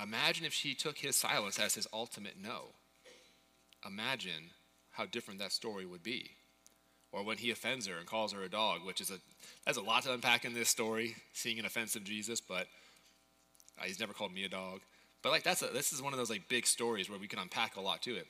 Imagine 0.00 0.44
if 0.44 0.52
she 0.52 0.74
took 0.74 0.98
his 0.98 1.16
silence 1.16 1.58
as 1.58 1.74
his 1.74 1.88
ultimate 1.90 2.34
no. 2.38 2.74
Imagine 3.86 4.50
how 4.90 5.06
different 5.06 5.40
that 5.40 5.52
story 5.52 5.86
would 5.86 6.02
be. 6.02 6.32
Or 7.10 7.24
when 7.24 7.38
he 7.38 7.50
offends 7.50 7.86
her 7.86 7.96
and 7.96 8.06
calls 8.06 8.32
her 8.32 8.42
a 8.42 8.50
dog, 8.50 8.84
which 8.84 9.00
is 9.00 9.10
a 9.10 9.18
that's 9.64 9.78
a 9.78 9.82
lot 9.82 10.02
to 10.02 10.12
unpack 10.12 10.44
in 10.44 10.52
this 10.54 10.68
story, 10.68 11.16
seeing 11.32 11.58
an 11.58 11.64
offensive 11.64 12.04
Jesus, 12.04 12.40
but 12.40 12.66
uh, 13.80 13.84
he's 13.84 14.00
never 14.00 14.12
called 14.12 14.32
me 14.32 14.44
a 14.44 14.48
dog. 14.48 14.80
But 15.22 15.30
like 15.30 15.42
that's 15.42 15.62
a, 15.62 15.66
this 15.66 15.92
is 15.92 16.02
one 16.02 16.12
of 16.12 16.18
those 16.18 16.30
like 16.30 16.48
big 16.48 16.66
stories 16.66 17.08
where 17.08 17.18
we 17.18 17.28
can 17.28 17.38
unpack 17.38 17.76
a 17.76 17.80
lot 17.80 18.02
to 18.02 18.14
it. 18.14 18.26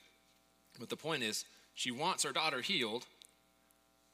But 0.79 0.89
the 0.89 0.95
point 0.95 1.23
is, 1.23 1.45
she 1.73 1.91
wants 1.91 2.23
her 2.23 2.31
daughter 2.31 2.61
healed, 2.61 3.05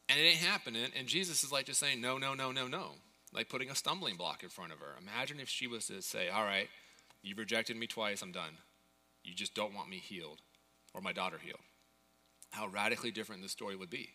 and 0.10 0.20
it 0.20 0.24
ain't 0.24 0.38
happening. 0.38 0.88
And 0.98 1.08
Jesus 1.08 1.44
is 1.44 1.52
like 1.52 1.68
just 1.68 1.80
saying 1.80 2.02
no, 2.02 2.18
no, 2.18 2.34
no, 2.34 2.52
no, 2.52 2.68
no, 2.68 2.92
like 3.34 3.50
putting 3.50 3.70
a 3.70 3.76
stumbling 3.76 4.16
block 4.16 4.42
in 4.42 4.50
front 4.50 4.72
of 4.72 4.80
her. 4.80 4.96
Imagine 5.00 5.40
if 5.40 5.50
she 5.50 5.68
was 5.68 5.88
to 5.88 6.02
say, 6.02 6.30
"All 6.30 6.44
right, 6.44 6.70
you've 7.22 7.38
rejected 7.38 7.78
me 7.78 7.86
twice. 7.86 8.22
I'm 8.24 8.32
done. 8.32 8.58
You 9.24 9.36
just 9.36 9.54
don't 9.54 9.76
want 9.76 9.90
me 9.90 9.98
healed, 9.98 10.42
or 10.94 11.02
my 11.02 11.14
daughter 11.14 11.38
healed." 11.38 11.60
How 12.52 12.68
radically 12.68 13.12
different 13.12 13.42
this 13.42 13.52
story 13.52 13.76
would 13.76 13.90
be. 13.90 14.10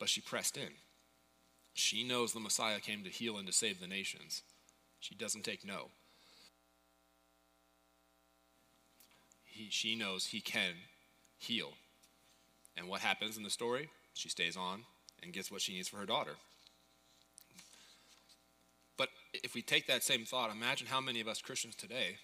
But 0.00 0.08
she 0.08 0.20
pressed 0.20 0.56
in. 0.56 0.70
She 1.74 2.02
knows 2.02 2.32
the 2.32 2.40
Messiah 2.40 2.80
came 2.80 3.04
to 3.04 3.10
heal 3.10 3.36
and 3.36 3.46
to 3.46 3.52
save 3.52 3.80
the 3.80 3.86
nations. 3.86 4.42
She 4.98 5.14
doesn't 5.14 5.44
take 5.44 5.64
no. 5.64 5.90
He, 9.44 9.68
she 9.70 9.94
knows 9.94 10.26
he 10.26 10.40
can 10.40 10.72
heal. 11.38 11.74
And 12.76 12.88
what 12.88 13.02
happens 13.02 13.36
in 13.36 13.42
the 13.42 13.50
story? 13.50 13.90
She 14.14 14.28
stays 14.28 14.56
on 14.56 14.82
and 15.22 15.32
gets 15.32 15.50
what 15.50 15.60
she 15.60 15.74
needs 15.74 15.88
for 15.88 15.98
her 15.98 16.06
daughter. 16.06 16.32
But 18.96 19.10
if 19.32 19.54
we 19.54 19.62
take 19.62 19.86
that 19.86 20.02
same 20.02 20.24
thought, 20.24 20.50
imagine 20.50 20.86
how 20.86 21.00
many 21.00 21.20
of 21.20 21.28
us 21.28 21.40
Christians 21.40 21.76
today, 21.76 22.16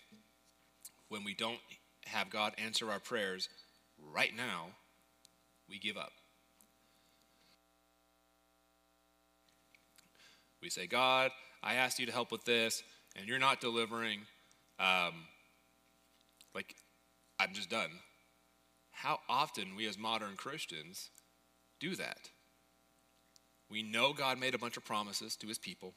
when 1.09 1.25
we 1.25 1.35
don't 1.35 1.61
have 2.07 2.31
God 2.31 2.55
answer 2.59 2.91
our 2.91 3.01
prayers 3.01 3.49
right 4.12 4.35
now, 4.35 4.69
we 5.69 5.79
give 5.79 5.97
up. 5.97 6.12
We 10.62 10.71
say, 10.71 10.87
God, 10.87 11.31
I 11.62 11.75
asked 11.75 11.99
you 11.99 12.07
to 12.07 12.12
help 12.12 12.33
with 12.33 12.45
this, 12.45 12.83
and 13.14 13.27
you're 13.27 13.38
not 13.38 13.61
delivering. 13.61 14.21
Um, 14.79 15.14
like, 16.55 16.75
I'm 17.38 17.53
just 17.53 17.71
done. 17.71 17.90
How 18.92 19.21
often 19.29 19.77
we 19.77 19.87
as 19.87 19.99
modern 19.99 20.37
Christians 20.37 21.11
do 21.81 21.95
that? 21.97 22.31
We 23.71 23.83
know 23.83 24.12
God 24.12 24.38
made 24.38 24.55
a 24.55 24.59
bunch 24.59 24.77
of 24.77 24.85
promises 24.85 25.37
to 25.37 25.47
his 25.47 25.59
people. 25.59 25.92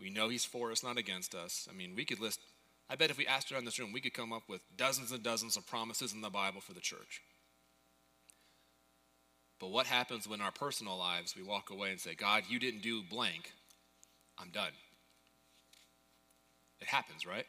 We 0.00 0.10
know 0.10 0.28
he's 0.28 0.44
for 0.44 0.70
us, 0.72 0.82
not 0.82 0.98
against 0.98 1.34
us. 1.34 1.68
I 1.70 1.74
mean, 1.74 1.94
we 1.94 2.04
could 2.04 2.20
list, 2.20 2.40
I 2.88 2.96
bet 2.96 3.10
if 3.10 3.18
we 3.18 3.26
asked 3.26 3.52
around 3.52 3.64
this 3.64 3.78
room, 3.78 3.92
we 3.92 4.00
could 4.00 4.14
come 4.14 4.32
up 4.32 4.44
with 4.48 4.62
dozens 4.76 5.12
and 5.12 5.22
dozens 5.22 5.56
of 5.56 5.66
promises 5.66 6.12
in 6.12 6.20
the 6.20 6.30
Bible 6.30 6.60
for 6.60 6.72
the 6.72 6.80
church. 6.80 7.22
But 9.60 9.70
what 9.70 9.86
happens 9.86 10.26
when 10.26 10.40
our 10.40 10.50
personal 10.50 10.98
lives 10.98 11.36
we 11.36 11.42
walk 11.42 11.70
away 11.70 11.90
and 11.90 12.00
say, 12.00 12.14
God, 12.14 12.44
you 12.48 12.58
didn't 12.58 12.82
do 12.82 13.02
blank, 13.02 13.52
I'm 14.38 14.50
done? 14.50 14.72
It 16.80 16.88
happens, 16.88 17.26
right? 17.26 17.46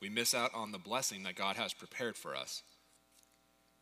We 0.00 0.08
miss 0.08 0.34
out 0.34 0.54
on 0.54 0.72
the 0.72 0.78
blessing 0.78 1.22
that 1.22 1.34
God 1.34 1.56
has 1.56 1.72
prepared 1.72 2.16
for 2.16 2.34
us. 2.34 2.62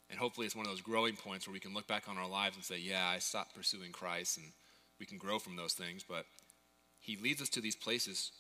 And 0.08 0.18
hopefully, 0.18 0.46
it's 0.46 0.54
one 0.54 0.66
of 0.66 0.70
those 0.70 0.80
growing 0.80 1.16
points 1.16 1.46
where 1.46 1.52
we 1.52 1.60
can 1.60 1.74
look 1.74 1.86
back 1.86 2.08
on 2.08 2.18
our 2.18 2.28
lives 2.28 2.56
and 2.56 2.64
say, 2.64 2.78
Yeah, 2.78 3.08
I 3.08 3.18
stopped 3.18 3.54
pursuing 3.54 3.92
Christ, 3.92 4.36
and 4.36 4.46
we 5.00 5.06
can 5.06 5.18
grow 5.18 5.38
from 5.38 5.56
those 5.56 5.72
things. 5.72 6.04
But 6.06 6.26
He 7.00 7.16
leads 7.16 7.40
us 7.40 7.48
to 7.50 7.60
these 7.60 7.76
places 7.76 8.30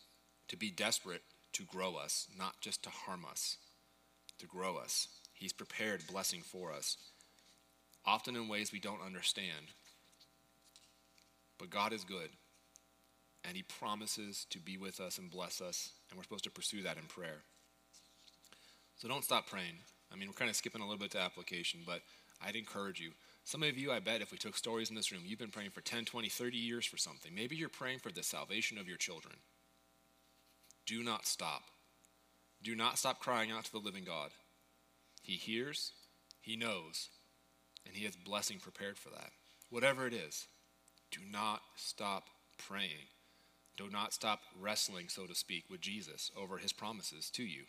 to 0.48 0.56
be 0.56 0.70
desperate 0.70 1.22
to 1.54 1.64
grow 1.64 1.96
us, 1.96 2.28
not 2.36 2.60
just 2.60 2.82
to 2.84 2.90
harm 2.90 3.24
us, 3.28 3.56
to 4.38 4.46
grow 4.46 4.76
us. 4.76 5.08
He's 5.32 5.52
prepared 5.52 6.06
blessing 6.06 6.42
for 6.42 6.72
us, 6.72 6.96
often 8.04 8.36
in 8.36 8.48
ways 8.48 8.70
we 8.72 8.80
don't 8.80 9.04
understand. 9.04 9.72
But 11.62 11.70
God 11.70 11.92
is 11.92 12.02
good, 12.02 12.30
and 13.44 13.56
He 13.56 13.62
promises 13.62 14.48
to 14.50 14.58
be 14.58 14.76
with 14.76 14.98
us 14.98 15.16
and 15.16 15.30
bless 15.30 15.60
us, 15.60 15.90
and 16.10 16.18
we're 16.18 16.24
supposed 16.24 16.42
to 16.42 16.50
pursue 16.50 16.82
that 16.82 16.96
in 16.96 17.04
prayer. 17.04 17.44
So 18.96 19.06
don't 19.06 19.22
stop 19.22 19.46
praying. 19.46 19.78
I 20.12 20.16
mean, 20.16 20.26
we're 20.26 20.34
kind 20.34 20.50
of 20.50 20.56
skipping 20.56 20.80
a 20.80 20.84
little 20.84 20.98
bit 20.98 21.12
to 21.12 21.20
application, 21.20 21.82
but 21.86 22.00
I'd 22.44 22.56
encourage 22.56 22.98
you. 22.98 23.12
Some 23.44 23.62
of 23.62 23.78
you, 23.78 23.92
I 23.92 24.00
bet, 24.00 24.22
if 24.22 24.32
we 24.32 24.38
took 24.38 24.56
stories 24.56 24.90
in 24.90 24.96
this 24.96 25.12
room, 25.12 25.22
you've 25.24 25.38
been 25.38 25.52
praying 25.52 25.70
for 25.70 25.82
10, 25.82 26.04
20, 26.04 26.28
30 26.28 26.58
years 26.58 26.84
for 26.84 26.96
something. 26.96 27.32
Maybe 27.32 27.54
you're 27.54 27.68
praying 27.68 28.00
for 28.00 28.10
the 28.10 28.24
salvation 28.24 28.76
of 28.76 28.88
your 28.88 28.96
children. 28.96 29.36
Do 30.84 31.04
not 31.04 31.28
stop. 31.28 31.62
Do 32.60 32.74
not 32.74 32.98
stop 32.98 33.20
crying 33.20 33.52
out 33.52 33.66
to 33.66 33.72
the 33.72 33.78
living 33.78 34.02
God. 34.02 34.30
He 35.22 35.34
hears, 35.34 35.92
He 36.40 36.56
knows, 36.56 37.08
and 37.86 37.94
He 37.94 38.04
has 38.06 38.16
blessing 38.16 38.58
prepared 38.58 38.98
for 38.98 39.10
that. 39.10 39.30
Whatever 39.70 40.08
it 40.08 40.12
is, 40.12 40.48
do 41.12 41.20
not 41.30 41.60
stop 41.76 42.24
praying. 42.58 43.08
Do 43.76 43.88
not 43.90 44.12
stop 44.12 44.40
wrestling, 44.60 45.08
so 45.08 45.26
to 45.26 45.34
speak, 45.34 45.64
with 45.70 45.80
Jesus 45.80 46.30
over 46.36 46.58
His 46.58 46.72
promises 46.72 47.30
to 47.30 47.44
you. 47.44 47.62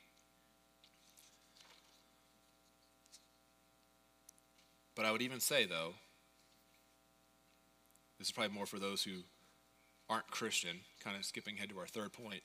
But 4.96 5.06
I 5.06 5.12
would 5.12 5.22
even 5.22 5.40
say, 5.40 5.66
though, 5.66 5.94
this 8.20 8.28
is 8.28 8.32
probably 8.32 8.54
more 8.54 8.66
for 8.66 8.80
those 8.80 9.04
who 9.04 9.24
aren't 10.10 10.30
Christian, 10.30 10.82
kind 11.04 11.18
of 11.18 11.26
skipping 11.26 11.56
ahead 11.56 11.70
to 11.70 11.80
our 11.80 11.88
third 11.88 12.14
point, 12.14 12.42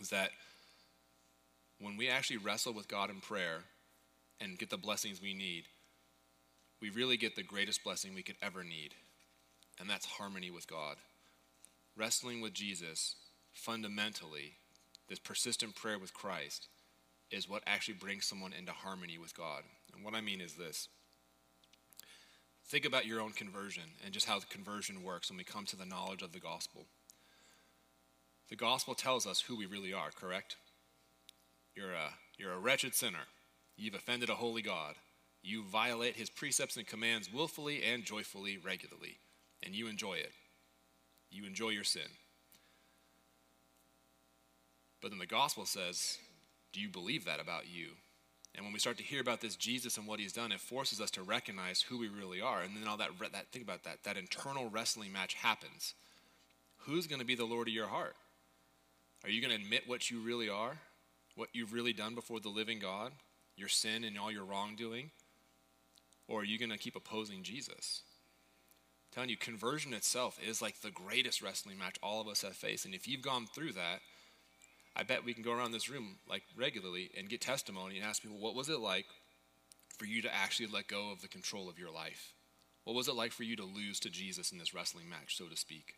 is 0.00 0.10
that 0.10 0.30
when 1.80 1.96
we 1.96 2.08
actually 2.08 2.36
wrestle 2.36 2.72
with 2.72 2.88
God 2.88 3.10
in 3.10 3.20
prayer 3.20 3.64
and 4.40 4.58
get 4.58 4.70
the 4.70 4.76
blessings 4.76 5.20
we 5.20 5.34
need, 5.34 5.64
we 6.84 6.90
really 6.90 7.16
get 7.16 7.34
the 7.34 7.42
greatest 7.42 7.82
blessing 7.82 8.14
we 8.14 8.22
could 8.22 8.36
ever 8.42 8.62
need, 8.62 8.94
and 9.80 9.88
that's 9.88 10.04
harmony 10.04 10.50
with 10.50 10.68
God. 10.68 10.96
Wrestling 11.96 12.42
with 12.42 12.52
Jesus, 12.52 13.16
fundamentally, 13.54 14.56
this 15.08 15.18
persistent 15.18 15.74
prayer 15.74 15.98
with 15.98 16.12
Christ, 16.12 16.68
is 17.30 17.48
what 17.48 17.62
actually 17.66 17.94
brings 17.94 18.26
someone 18.26 18.52
into 18.52 18.72
harmony 18.72 19.16
with 19.16 19.34
God. 19.34 19.62
And 19.94 20.04
what 20.04 20.14
I 20.14 20.20
mean 20.20 20.42
is 20.42 20.56
this 20.56 20.88
think 22.66 22.84
about 22.84 23.06
your 23.06 23.22
own 23.22 23.32
conversion 23.32 23.84
and 24.04 24.12
just 24.12 24.26
how 24.26 24.38
the 24.38 24.44
conversion 24.44 25.02
works 25.02 25.30
when 25.30 25.38
we 25.38 25.44
come 25.44 25.64
to 25.64 25.76
the 25.76 25.86
knowledge 25.86 26.20
of 26.20 26.32
the 26.32 26.38
gospel. 26.38 26.84
The 28.50 28.56
gospel 28.56 28.94
tells 28.94 29.26
us 29.26 29.40
who 29.40 29.56
we 29.56 29.64
really 29.64 29.94
are, 29.94 30.10
correct? 30.10 30.56
You're 31.74 31.94
a, 31.94 32.10
you're 32.36 32.52
a 32.52 32.58
wretched 32.58 32.94
sinner. 32.94 33.24
You've 33.74 33.94
offended 33.94 34.28
a 34.28 34.34
holy 34.34 34.60
God. 34.60 34.96
You 35.44 35.62
violate 35.62 36.16
his 36.16 36.30
precepts 36.30 36.78
and 36.78 36.86
commands 36.86 37.30
willfully 37.30 37.82
and 37.84 38.02
joyfully, 38.02 38.56
regularly, 38.56 39.18
and 39.62 39.74
you 39.74 39.88
enjoy 39.88 40.14
it. 40.14 40.32
You 41.30 41.44
enjoy 41.44 41.68
your 41.68 41.84
sin. 41.84 42.08
But 45.02 45.10
then 45.10 45.18
the 45.18 45.26
gospel 45.26 45.66
says 45.66 46.18
do 46.72 46.80
you 46.80 46.88
believe 46.88 47.26
that 47.26 47.40
about 47.40 47.64
you? 47.72 47.90
And 48.54 48.64
when 48.64 48.72
we 48.72 48.78
start 48.78 48.96
to 48.98 49.04
hear 49.04 49.20
about 49.20 49.40
this 49.40 49.54
Jesus 49.54 49.96
and 49.98 50.06
what 50.06 50.18
he's 50.18 50.32
done, 50.32 50.50
it 50.50 50.60
forces 50.60 51.00
us 51.00 51.10
to 51.12 51.22
recognize 51.22 51.82
who 51.82 51.98
we 51.98 52.08
really 52.08 52.40
are. 52.40 52.62
And 52.62 52.76
then 52.76 52.88
all 52.88 52.96
that, 52.96 53.10
that 53.32 53.48
think 53.52 53.64
about 53.64 53.84
that, 53.84 54.02
that 54.04 54.16
internal 54.16 54.70
wrestling 54.70 55.12
match 55.12 55.34
happens. 55.34 55.94
Who's 56.78 57.06
going 57.06 57.20
to 57.20 57.26
be 57.26 57.34
the 57.34 57.44
Lord 57.44 57.68
of 57.68 57.74
your 57.74 57.88
heart? 57.88 58.16
Are 59.24 59.30
you 59.30 59.40
going 59.40 59.56
to 59.56 59.62
admit 59.62 59.82
what 59.86 60.10
you 60.10 60.20
really 60.20 60.48
are? 60.48 60.78
What 61.36 61.48
you've 61.52 61.72
really 61.72 61.92
done 61.92 62.14
before 62.14 62.40
the 62.40 62.48
living 62.48 62.78
God? 62.78 63.12
Your 63.56 63.68
sin 63.68 64.04
and 64.04 64.18
all 64.18 64.32
your 64.32 64.44
wrongdoing? 64.44 65.10
Or 66.28 66.40
are 66.40 66.44
you 66.44 66.58
going 66.58 66.70
to 66.70 66.78
keep 66.78 66.96
opposing 66.96 67.42
Jesus? 67.42 68.02
I'm 69.10 69.14
telling 69.14 69.30
you, 69.30 69.36
conversion 69.36 69.94
itself 69.94 70.38
is 70.44 70.62
like 70.62 70.80
the 70.80 70.90
greatest 70.90 71.42
wrestling 71.42 71.78
match 71.78 71.96
all 72.02 72.20
of 72.20 72.28
us 72.28 72.42
have 72.42 72.56
faced. 72.56 72.84
And 72.84 72.94
if 72.94 73.06
you've 73.06 73.22
gone 73.22 73.46
through 73.46 73.72
that, 73.72 74.00
I 74.96 75.02
bet 75.02 75.24
we 75.24 75.34
can 75.34 75.42
go 75.42 75.52
around 75.52 75.72
this 75.72 75.90
room 75.90 76.16
like 76.28 76.42
regularly 76.56 77.10
and 77.16 77.28
get 77.28 77.40
testimony 77.40 77.96
and 77.96 78.06
ask 78.06 78.22
people, 78.22 78.38
what 78.38 78.54
was 78.54 78.68
it 78.68 78.78
like 78.78 79.06
for 79.98 80.06
you 80.06 80.22
to 80.22 80.34
actually 80.34 80.68
let 80.68 80.88
go 80.88 81.10
of 81.10 81.20
the 81.20 81.28
control 81.28 81.68
of 81.68 81.78
your 81.78 81.90
life? 81.90 82.32
What 82.84 82.96
was 82.96 83.08
it 83.08 83.14
like 83.14 83.32
for 83.32 83.44
you 83.44 83.56
to 83.56 83.64
lose 83.64 83.98
to 84.00 84.10
Jesus 84.10 84.52
in 84.52 84.58
this 84.58 84.74
wrestling 84.74 85.08
match, 85.08 85.36
so 85.36 85.46
to 85.46 85.56
speak? 85.56 85.94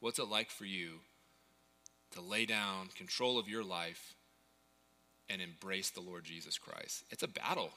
What's 0.00 0.18
it 0.18 0.28
like 0.28 0.50
for 0.50 0.64
you 0.64 1.00
to 2.12 2.20
lay 2.20 2.44
down 2.44 2.88
control 2.96 3.38
of 3.38 3.48
your 3.48 3.64
life 3.64 4.14
and 5.28 5.40
embrace 5.40 5.90
the 5.90 6.00
Lord 6.00 6.24
Jesus 6.24 6.58
Christ? 6.58 7.04
It's 7.10 7.22
a 7.22 7.28
battle. 7.28 7.70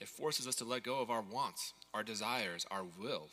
It 0.00 0.08
forces 0.08 0.46
us 0.46 0.56
to 0.56 0.64
let 0.64 0.82
go 0.82 1.00
of 1.00 1.10
our 1.10 1.22
wants, 1.22 1.72
our 1.94 2.02
desires, 2.02 2.66
our 2.70 2.84
will, 2.84 3.28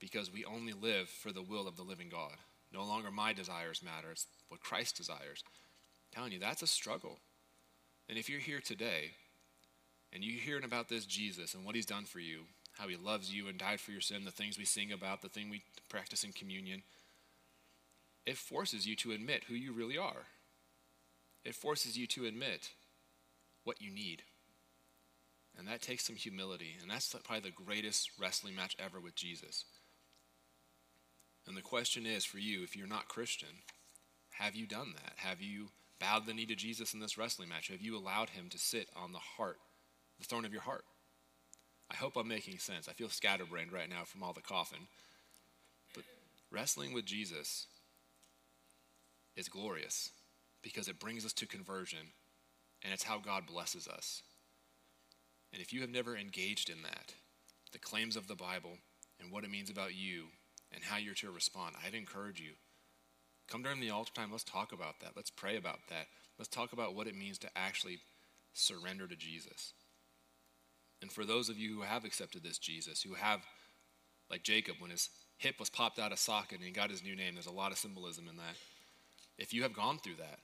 because 0.00 0.32
we 0.32 0.44
only 0.44 0.72
live 0.72 1.08
for 1.08 1.32
the 1.32 1.42
will 1.42 1.68
of 1.68 1.76
the 1.76 1.82
living 1.82 2.08
God. 2.08 2.32
No 2.72 2.84
longer 2.84 3.10
my 3.10 3.32
desires 3.32 3.82
matter, 3.82 4.10
it's 4.12 4.26
what 4.48 4.60
Christ 4.60 4.96
desires 4.96 5.44
I'm 5.46 6.14
telling 6.14 6.32
you, 6.32 6.38
that's 6.38 6.62
a 6.62 6.66
struggle. 6.66 7.18
And 8.08 8.18
if 8.18 8.28
you're 8.28 8.40
here 8.40 8.60
today 8.60 9.12
and 10.12 10.24
you're 10.24 10.40
hearing 10.40 10.64
about 10.64 10.88
this 10.88 11.06
Jesus 11.06 11.54
and 11.54 11.64
what 11.64 11.74
he's 11.74 11.86
done 11.86 12.04
for 12.04 12.20
you, 12.20 12.42
how 12.78 12.88
he 12.88 12.96
loves 12.96 13.32
you 13.32 13.48
and 13.48 13.58
died 13.58 13.80
for 13.80 13.92
your 13.92 14.00
sin, 14.00 14.24
the 14.24 14.30
things 14.30 14.58
we 14.58 14.64
sing 14.64 14.92
about, 14.92 15.22
the 15.22 15.28
thing 15.28 15.50
we 15.50 15.62
practice 15.88 16.24
in 16.24 16.32
communion, 16.32 16.82
it 18.26 18.36
forces 18.36 18.86
you 18.86 18.96
to 18.96 19.12
admit 19.12 19.44
who 19.48 19.54
you 19.54 19.72
really 19.72 19.98
are. 19.98 20.26
It 21.44 21.54
forces 21.54 21.98
you 21.98 22.06
to 22.08 22.24
admit 22.24 22.70
what 23.64 23.80
you 23.80 23.90
need. 23.90 24.22
And 25.58 25.68
that 25.68 25.82
takes 25.82 26.06
some 26.06 26.16
humility. 26.16 26.76
And 26.80 26.90
that's 26.90 27.14
probably 27.24 27.50
the 27.50 27.64
greatest 27.64 28.10
wrestling 28.18 28.54
match 28.54 28.76
ever 28.78 29.00
with 29.00 29.14
Jesus. 29.14 29.64
And 31.46 31.56
the 31.56 31.62
question 31.62 32.06
is 32.06 32.24
for 32.24 32.38
you, 32.38 32.62
if 32.62 32.76
you're 32.76 32.86
not 32.86 33.08
Christian, 33.08 33.48
have 34.30 34.54
you 34.54 34.66
done 34.66 34.94
that? 34.94 35.14
Have 35.16 35.40
you 35.40 35.68
bowed 36.00 36.26
the 36.26 36.34
knee 36.34 36.46
to 36.46 36.54
Jesus 36.54 36.94
in 36.94 37.00
this 37.00 37.18
wrestling 37.18 37.48
match? 37.48 37.68
Have 37.68 37.82
you 37.82 37.96
allowed 37.96 38.30
him 38.30 38.48
to 38.50 38.58
sit 38.58 38.88
on 38.96 39.12
the 39.12 39.18
heart, 39.18 39.58
the 40.18 40.24
throne 40.26 40.44
of 40.44 40.52
your 40.52 40.62
heart? 40.62 40.84
I 41.90 41.96
hope 41.96 42.16
I'm 42.16 42.28
making 42.28 42.58
sense. 42.58 42.88
I 42.88 42.92
feel 42.92 43.10
scatterbrained 43.10 43.72
right 43.72 43.88
now 43.88 44.04
from 44.04 44.22
all 44.22 44.32
the 44.32 44.40
coughing. 44.40 44.86
But 45.94 46.04
wrestling 46.50 46.94
with 46.94 47.04
Jesus 47.04 47.66
is 49.36 49.48
glorious 49.48 50.10
because 50.62 50.88
it 50.88 50.98
brings 50.98 51.24
us 51.26 51.32
to 51.34 51.46
conversion 51.46 52.12
and 52.82 52.92
it's 52.92 53.04
how 53.04 53.18
God 53.18 53.46
blesses 53.46 53.86
us. 53.86 54.22
And 55.52 55.60
if 55.60 55.72
you 55.72 55.80
have 55.82 55.90
never 55.90 56.16
engaged 56.16 56.70
in 56.70 56.82
that, 56.82 57.14
the 57.72 57.78
claims 57.78 58.16
of 58.16 58.26
the 58.26 58.34
Bible 58.34 58.78
and 59.20 59.30
what 59.30 59.44
it 59.44 59.50
means 59.50 59.70
about 59.70 59.94
you 59.94 60.26
and 60.72 60.84
how 60.84 60.96
you're 60.96 61.14
to 61.14 61.30
respond, 61.30 61.76
I'd 61.84 61.94
encourage 61.94 62.40
you. 62.40 62.52
Come 63.48 63.62
during 63.62 63.80
the 63.80 63.90
altar 63.90 64.12
time, 64.14 64.30
let's 64.30 64.44
talk 64.44 64.72
about 64.72 65.00
that. 65.00 65.12
Let's 65.14 65.30
pray 65.30 65.56
about 65.56 65.80
that. 65.90 66.06
Let's 66.38 66.48
talk 66.48 66.72
about 66.72 66.94
what 66.94 67.06
it 67.06 67.14
means 67.14 67.38
to 67.38 67.50
actually 67.56 67.98
surrender 68.54 69.06
to 69.06 69.16
Jesus. 69.16 69.72
And 71.02 71.12
for 71.12 71.24
those 71.24 71.48
of 71.48 71.58
you 71.58 71.74
who 71.74 71.82
have 71.82 72.04
accepted 72.04 72.42
this 72.42 72.58
Jesus, 72.58 73.02
who 73.02 73.14
have, 73.14 73.40
like 74.30 74.42
Jacob, 74.42 74.76
when 74.78 74.90
his 74.90 75.10
hip 75.36 75.56
was 75.58 75.68
popped 75.68 75.98
out 75.98 76.12
of 76.12 76.18
socket 76.18 76.58
and 76.58 76.66
he 76.66 76.72
got 76.72 76.90
his 76.90 77.02
new 77.02 77.16
name, 77.16 77.34
there's 77.34 77.46
a 77.46 77.52
lot 77.52 77.72
of 77.72 77.78
symbolism 77.78 78.28
in 78.28 78.36
that. 78.36 78.56
If 79.36 79.52
you 79.52 79.64
have 79.64 79.74
gone 79.74 79.98
through 79.98 80.16
that 80.16 80.38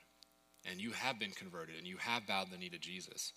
and 0.68 0.80
you 0.80 0.90
have 0.90 1.18
been 1.18 1.30
converted 1.30 1.76
and 1.76 1.86
you 1.86 1.96
have 1.98 2.26
bowed 2.26 2.50
the 2.50 2.58
knee 2.58 2.70
to 2.70 2.78
Jesus, 2.78 3.32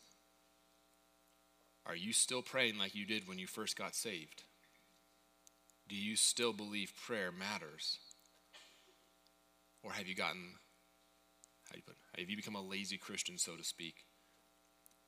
are 1.85 1.95
you 1.95 2.13
still 2.13 2.41
praying 2.41 2.77
like 2.77 2.95
you 2.95 3.05
did 3.05 3.27
when 3.27 3.39
you 3.39 3.47
first 3.47 3.77
got 3.77 3.95
saved? 3.95 4.43
Do 5.89 5.95
you 5.95 6.15
still 6.15 6.53
believe 6.53 6.93
prayer 7.05 7.31
matters? 7.31 7.99
Or 9.83 9.91
have 9.91 10.07
you 10.07 10.15
gotten, 10.15 10.55
how 11.67 11.73
do 11.73 11.77
you 11.79 11.83
put 11.83 11.95
it, 11.95 12.19
have 12.19 12.29
you 12.29 12.37
become 12.37 12.55
a 12.55 12.61
lazy 12.61 12.97
Christian, 12.97 13.37
so 13.37 13.55
to 13.55 13.63
speak? 13.63 14.05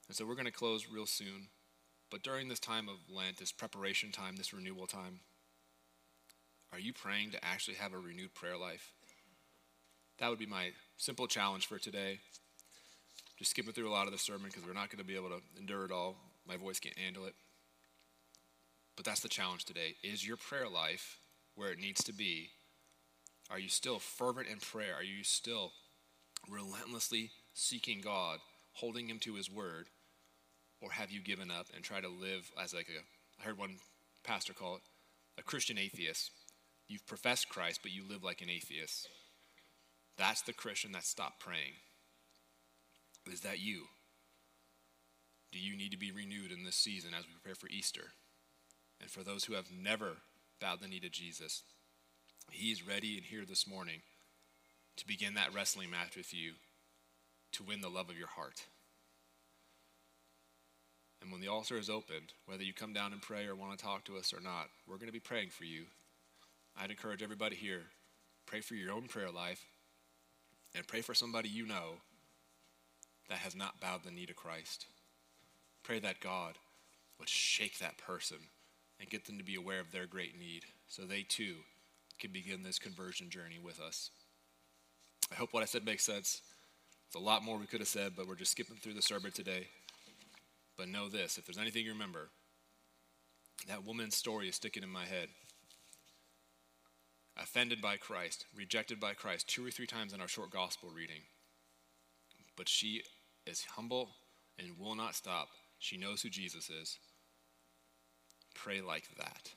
And 0.07 0.17
so 0.17 0.25
we're 0.25 0.35
going 0.35 0.45
to 0.45 0.51
close 0.51 0.87
real 0.91 1.05
soon. 1.05 1.47
But 2.09 2.23
during 2.23 2.49
this 2.49 2.59
time 2.59 2.89
of 2.89 2.95
Lent, 3.09 3.37
this 3.37 3.51
preparation 3.51 4.11
time, 4.11 4.35
this 4.35 4.53
renewal 4.53 4.87
time, 4.87 5.21
are 6.71 6.79
you 6.79 6.91
praying 6.91 7.31
to 7.31 7.45
actually 7.45 7.75
have 7.75 7.93
a 7.93 7.97
renewed 7.97 8.33
prayer 8.33 8.57
life? 8.57 8.91
That 10.19 10.29
would 10.29 10.39
be 10.39 10.45
my 10.45 10.71
simple 10.97 11.27
challenge 11.27 11.67
for 11.67 11.77
today. 11.77 12.19
Just 13.37 13.51
skipping 13.51 13.73
through 13.73 13.89
a 13.89 13.91
lot 13.91 14.07
of 14.07 14.11
the 14.11 14.19
sermon 14.19 14.49
because 14.51 14.65
we're 14.65 14.73
not 14.73 14.89
going 14.89 14.99
to 14.99 15.05
be 15.05 15.15
able 15.15 15.29
to 15.29 15.41
endure 15.59 15.85
it 15.85 15.91
all. 15.91 16.15
My 16.47 16.57
voice 16.57 16.79
can't 16.79 16.97
handle 16.97 17.25
it. 17.25 17.35
But 18.95 19.05
that's 19.05 19.21
the 19.21 19.29
challenge 19.29 19.65
today. 19.65 19.95
Is 20.03 20.27
your 20.27 20.37
prayer 20.37 20.69
life 20.69 21.19
where 21.55 21.71
it 21.71 21.79
needs 21.79 22.03
to 22.03 22.13
be? 22.13 22.49
Are 23.49 23.59
you 23.59 23.69
still 23.69 23.99
fervent 23.99 24.47
in 24.47 24.59
prayer? 24.59 24.95
Are 24.95 25.03
you 25.03 25.23
still 25.23 25.71
relentlessly 26.49 27.31
seeking 27.53 28.01
God, 28.01 28.39
holding 28.73 29.09
Him 29.09 29.19
to 29.19 29.35
His 29.35 29.49
word? 29.49 29.87
Or 30.81 30.91
have 30.91 31.11
you 31.11 31.21
given 31.21 31.49
up 31.49 31.67
and 31.73 31.83
try 31.83 32.01
to 32.01 32.09
live 32.09 32.51
as 32.61 32.73
like 32.73 32.87
a, 32.89 33.41
I 33.41 33.45
heard 33.45 33.57
one 33.57 33.77
pastor 34.23 34.53
call 34.53 34.75
it 34.75 34.81
a 35.37 35.43
Christian 35.43 35.77
atheist. 35.77 36.31
You've 36.87 37.07
professed 37.07 37.49
Christ, 37.49 37.79
but 37.81 37.91
you 37.91 38.03
live 38.07 38.23
like 38.23 38.41
an 38.41 38.49
atheist. 38.49 39.07
That's 40.17 40.41
the 40.41 40.53
Christian 40.53 40.91
that 40.91 41.05
stopped 41.05 41.39
praying. 41.39 41.73
Is 43.31 43.41
that 43.41 43.59
you? 43.59 43.85
Do 45.53 45.59
you 45.59 45.77
need 45.77 45.91
to 45.91 45.97
be 45.97 46.11
renewed 46.11 46.51
in 46.51 46.63
this 46.63 46.75
season 46.75 47.11
as 47.13 47.25
we 47.27 47.33
prepare 47.33 47.53
for 47.53 47.67
Easter? 47.67 48.13
And 48.99 49.11
for 49.11 49.23
those 49.23 49.45
who 49.45 49.53
have 49.53 49.67
never 49.71 50.17
bowed 50.59 50.81
the 50.81 50.87
knee 50.87 50.99
to 50.99 51.09
Jesus, 51.09 51.61
He 52.49 52.71
is 52.71 52.85
ready 52.85 53.17
and 53.17 53.25
here 53.25 53.45
this 53.47 53.67
morning 53.67 54.01
to 54.97 55.05
begin 55.05 55.35
that 55.35 55.53
wrestling 55.53 55.91
match 55.91 56.17
with 56.17 56.33
you 56.33 56.53
to 57.51 57.63
win 57.63 57.81
the 57.81 57.89
love 57.89 58.09
of 58.09 58.17
your 58.17 58.29
heart. 58.29 58.63
And 61.21 61.31
when 61.31 61.39
the 61.39 61.49
altar 61.49 61.77
is 61.77 61.89
opened, 61.89 62.33
whether 62.47 62.63
you 62.63 62.73
come 62.73 62.91
down 62.91 63.13
and 63.13 63.21
pray 63.21 63.45
or 63.45 63.53
want 63.53 63.77
to 63.77 63.85
talk 63.85 64.05
to 64.05 64.17
us 64.17 64.33
or 64.33 64.41
not, 64.41 64.69
we're 64.87 64.97
going 64.97 65.05
to 65.05 65.13
be 65.13 65.19
praying 65.19 65.49
for 65.49 65.65
you. 65.65 65.83
I'd 66.75 66.89
encourage 66.89 67.21
everybody 67.21 67.55
here 67.55 67.83
pray 68.47 68.61
for 68.61 68.73
your 68.73 68.91
own 68.91 69.03
prayer 69.03 69.29
life 69.29 69.61
and 70.75 70.87
pray 70.87 71.01
for 71.01 71.13
somebody 71.13 71.47
you 71.47 71.67
know 71.67 71.97
that 73.29 73.37
has 73.37 73.55
not 73.55 73.79
bowed 73.79 74.03
the 74.03 74.11
knee 74.11 74.25
to 74.25 74.33
Christ. 74.33 74.87
Pray 75.83 75.99
that 75.99 76.21
God 76.21 76.57
would 77.19 77.29
shake 77.29 77.79
that 77.79 77.97
person 77.97 78.37
and 78.99 79.09
get 79.09 79.25
them 79.25 79.37
to 79.37 79.43
be 79.43 79.55
aware 79.55 79.79
of 79.79 79.91
their 79.91 80.05
great 80.05 80.37
need 80.39 80.63
so 80.87 81.03
they 81.03 81.23
too 81.23 81.55
can 82.19 82.31
begin 82.31 82.63
this 82.63 82.79
conversion 82.79 83.29
journey 83.29 83.59
with 83.61 83.79
us. 83.79 84.11
I 85.31 85.35
hope 85.35 85.53
what 85.53 85.63
I 85.63 85.65
said 85.65 85.85
makes 85.85 86.05
sense. 86.05 86.41
It's 87.07 87.15
a 87.15 87.19
lot 87.19 87.43
more 87.43 87.57
we 87.57 87.65
could 87.65 87.81
have 87.81 87.87
said, 87.87 88.13
but 88.15 88.27
we're 88.27 88.35
just 88.35 88.51
skipping 88.51 88.77
through 88.77 88.93
the 88.93 89.01
sermon 89.01 89.31
today. 89.31 89.67
But 90.77 90.87
know 90.87 91.09
this 91.09 91.37
if 91.37 91.45
there's 91.45 91.57
anything 91.57 91.85
you 91.85 91.91
remember, 91.91 92.29
that 93.67 93.85
woman's 93.85 94.15
story 94.15 94.49
is 94.49 94.55
sticking 94.55 94.83
in 94.83 94.89
my 94.89 95.05
head. 95.05 95.29
Offended 97.35 97.81
by 97.81 97.97
Christ, 97.97 98.45
rejected 98.55 98.99
by 98.99 99.13
Christ, 99.13 99.47
two 99.47 99.65
or 99.65 99.71
three 99.71 99.87
times 99.87 100.13
in 100.13 100.21
our 100.21 100.27
short 100.27 100.51
gospel 100.51 100.89
reading. 100.95 101.21
But 102.55 102.69
she 102.69 103.03
is 103.45 103.65
humble 103.75 104.09
and 104.59 104.77
will 104.77 104.95
not 104.95 105.15
stop. 105.15 105.49
She 105.83 105.97
knows 105.97 106.21
who 106.21 106.29
Jesus 106.29 106.69
is. 106.69 106.97
Pray 108.55 108.79
like 108.79 109.09
that. 109.17 109.51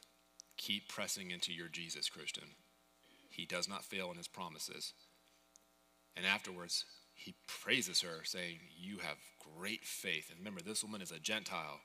Keep 0.56 0.88
pressing 0.88 1.30
into 1.30 1.52
your 1.52 1.68
Jesus, 1.68 2.08
Christian. 2.08 2.48
He 3.30 3.46
does 3.46 3.68
not 3.68 3.84
fail 3.84 4.10
in 4.10 4.16
his 4.16 4.26
promises. 4.26 4.92
And 6.16 6.26
afterwards, 6.26 6.84
he 7.14 7.36
praises 7.46 8.00
her, 8.00 8.24
saying, 8.24 8.58
You 8.76 8.98
have 8.98 9.18
great 9.56 9.84
faith. 9.84 10.30
And 10.30 10.40
remember, 10.40 10.62
this 10.62 10.82
woman 10.82 11.00
is 11.00 11.12
a 11.12 11.20
Gentile. 11.20 11.78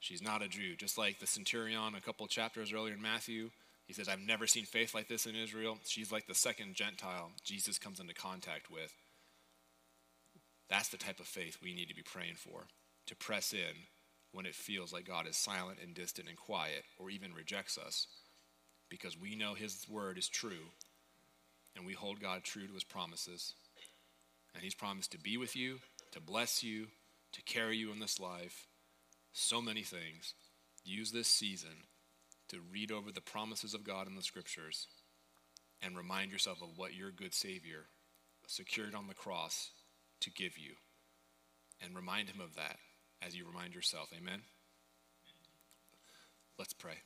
She's 0.00 0.22
not 0.22 0.42
a 0.42 0.48
Jew. 0.48 0.76
Just 0.76 0.98
like 0.98 1.18
the 1.18 1.26
centurion 1.26 1.94
a 1.94 2.00
couple 2.02 2.26
chapters 2.26 2.74
earlier 2.74 2.92
in 2.92 3.00
Matthew, 3.00 3.48
he 3.86 3.94
says, 3.94 4.06
I've 4.06 4.20
never 4.20 4.46
seen 4.46 4.66
faith 4.66 4.92
like 4.92 5.08
this 5.08 5.24
in 5.24 5.34
Israel. 5.34 5.78
She's 5.86 6.12
like 6.12 6.26
the 6.26 6.34
second 6.34 6.74
Gentile 6.74 7.30
Jesus 7.42 7.78
comes 7.78 8.00
into 8.00 8.12
contact 8.12 8.70
with. 8.70 8.92
That's 10.68 10.90
the 10.90 10.98
type 10.98 11.20
of 11.20 11.26
faith 11.26 11.56
we 11.62 11.72
need 11.72 11.88
to 11.88 11.94
be 11.94 12.02
praying 12.02 12.34
for, 12.36 12.66
to 13.08 13.16
press 13.16 13.52
in 13.52 13.86
when 14.32 14.46
it 14.46 14.54
feels 14.54 14.92
like 14.92 15.06
God 15.06 15.26
is 15.26 15.36
silent 15.36 15.78
and 15.82 15.94
distant 15.94 16.28
and 16.28 16.36
quiet 16.36 16.84
or 16.98 17.10
even 17.10 17.34
rejects 17.34 17.76
us, 17.78 18.06
because 18.88 19.18
we 19.18 19.34
know 19.34 19.54
His 19.54 19.86
word 19.88 20.18
is 20.18 20.28
true 20.28 20.72
and 21.76 21.86
we 21.86 21.92
hold 21.92 22.20
God 22.20 22.44
true 22.44 22.66
to 22.66 22.74
His 22.74 22.84
promises. 22.84 23.54
And 24.54 24.62
He's 24.62 24.74
promised 24.74 25.12
to 25.12 25.18
be 25.18 25.36
with 25.36 25.56
you, 25.56 25.80
to 26.12 26.20
bless 26.20 26.62
you, 26.62 26.88
to 27.32 27.42
carry 27.42 27.76
you 27.76 27.92
in 27.92 28.00
this 28.00 28.18
life. 28.18 28.66
So 29.32 29.60
many 29.60 29.82
things. 29.82 30.34
Use 30.84 31.12
this 31.12 31.28
season 31.28 31.84
to 32.48 32.60
read 32.72 32.90
over 32.90 33.12
the 33.12 33.20
promises 33.20 33.74
of 33.74 33.84
God 33.84 34.06
in 34.06 34.16
the 34.16 34.22
scriptures 34.22 34.86
and 35.82 35.96
remind 35.96 36.32
yourself 36.32 36.62
of 36.62 36.76
what 36.76 36.94
your 36.94 37.10
good 37.10 37.34
Savior 37.34 37.86
secured 38.46 38.94
on 38.94 39.06
the 39.06 39.14
cross 39.14 39.70
to 40.20 40.30
give 40.30 40.58
you. 40.58 40.72
And 41.80 41.94
remind 41.94 42.28
Him 42.28 42.40
of 42.40 42.56
that 42.56 42.78
as 43.24 43.36
you 43.36 43.46
remind 43.46 43.74
yourself. 43.74 44.10
Amen? 44.16 44.42
Let's 46.58 46.72
pray. 46.72 46.98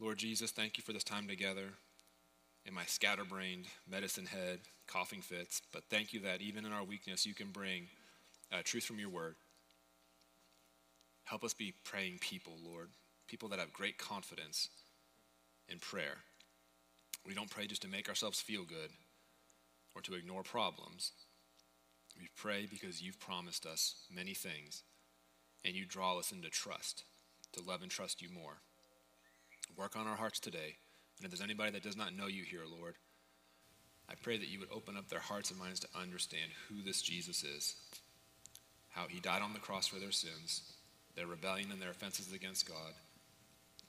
Lord 0.00 0.18
Jesus, 0.18 0.50
thank 0.50 0.76
you 0.76 0.82
for 0.84 0.92
this 0.92 1.04
time 1.04 1.26
together 1.26 1.70
in 2.66 2.74
my 2.74 2.84
scatterbrained 2.84 3.66
medicine 3.90 4.26
head, 4.26 4.60
coughing 4.86 5.22
fits, 5.22 5.62
but 5.72 5.84
thank 5.90 6.12
you 6.12 6.20
that 6.20 6.40
even 6.40 6.64
in 6.64 6.72
our 6.72 6.84
weakness, 6.84 7.26
you 7.26 7.34
can 7.34 7.50
bring 7.50 7.88
uh, 8.52 8.58
truth 8.64 8.84
from 8.84 8.98
your 8.98 9.08
word. 9.08 9.34
Help 11.24 11.44
us 11.44 11.54
be 11.54 11.74
praying 11.84 12.18
people, 12.20 12.54
Lord, 12.62 12.88
people 13.28 13.48
that 13.50 13.58
have 13.58 13.72
great 13.72 13.98
confidence 13.98 14.68
in 15.68 15.78
prayer. 15.78 16.18
We 17.26 17.34
don't 17.34 17.50
pray 17.50 17.66
just 17.66 17.82
to 17.82 17.88
make 17.88 18.08
ourselves 18.08 18.40
feel 18.40 18.64
good 18.64 18.90
or 19.94 20.02
to 20.02 20.14
ignore 20.14 20.42
problems. 20.42 21.12
We 22.18 22.28
pray 22.36 22.66
because 22.70 23.02
you've 23.02 23.20
promised 23.20 23.66
us 23.66 23.96
many 24.14 24.34
things 24.34 24.82
and 25.64 25.74
you 25.74 25.84
draw 25.84 26.18
us 26.18 26.32
into 26.32 26.50
trust, 26.50 27.04
to 27.52 27.62
love 27.62 27.82
and 27.82 27.90
trust 27.90 28.22
you 28.22 28.28
more. 28.28 28.58
Work 29.76 29.96
on 29.96 30.06
our 30.06 30.16
hearts 30.16 30.38
today. 30.38 30.76
And 31.18 31.24
if 31.24 31.30
there's 31.30 31.40
anybody 31.40 31.72
that 31.72 31.82
does 31.82 31.96
not 31.96 32.14
know 32.14 32.26
you 32.26 32.42
here, 32.42 32.62
Lord, 32.70 32.94
I 34.08 34.14
pray 34.14 34.36
that 34.36 34.48
you 34.48 34.60
would 34.60 34.72
open 34.72 34.96
up 34.96 35.08
their 35.08 35.20
hearts 35.20 35.50
and 35.50 35.58
minds 35.58 35.80
to 35.80 35.88
understand 35.98 36.50
who 36.68 36.82
this 36.82 37.00
Jesus 37.00 37.42
is, 37.42 37.76
how 38.90 39.06
he 39.08 39.20
died 39.20 39.42
on 39.42 39.54
the 39.54 39.58
cross 39.58 39.86
for 39.86 39.98
their 39.98 40.12
sins, 40.12 40.74
their 41.16 41.26
rebellion 41.26 41.70
and 41.72 41.80
their 41.80 41.90
offenses 41.90 42.32
against 42.32 42.68
God, 42.68 42.92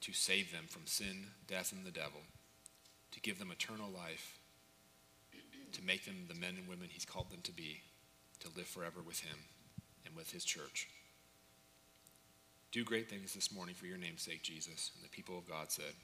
to 0.00 0.12
save 0.12 0.52
them 0.52 0.64
from 0.68 0.86
sin, 0.86 1.26
death, 1.46 1.72
and 1.72 1.84
the 1.84 1.90
devil, 1.90 2.20
to 3.12 3.20
give 3.20 3.38
them 3.38 3.50
eternal 3.50 3.90
life, 3.90 4.38
to 5.72 5.84
make 5.84 6.04
them 6.04 6.26
the 6.28 6.34
men 6.34 6.54
and 6.58 6.68
women 6.68 6.88
he's 6.90 7.04
called 7.04 7.30
them 7.30 7.40
to 7.42 7.52
be, 7.52 7.82
to 8.40 8.48
live 8.56 8.66
forever 8.66 9.00
with 9.06 9.20
him 9.20 9.38
and 10.04 10.14
with 10.16 10.30
his 10.30 10.44
church. 10.44 10.88
Do 12.72 12.84
great 12.84 13.08
things 13.08 13.34
this 13.34 13.52
morning 13.52 13.74
for 13.74 13.86
your 13.86 13.98
name's 13.98 14.22
sake, 14.22 14.42
Jesus. 14.42 14.90
And 14.94 15.04
the 15.04 15.08
people 15.08 15.38
of 15.38 15.48
God 15.48 15.70
said, 15.70 15.94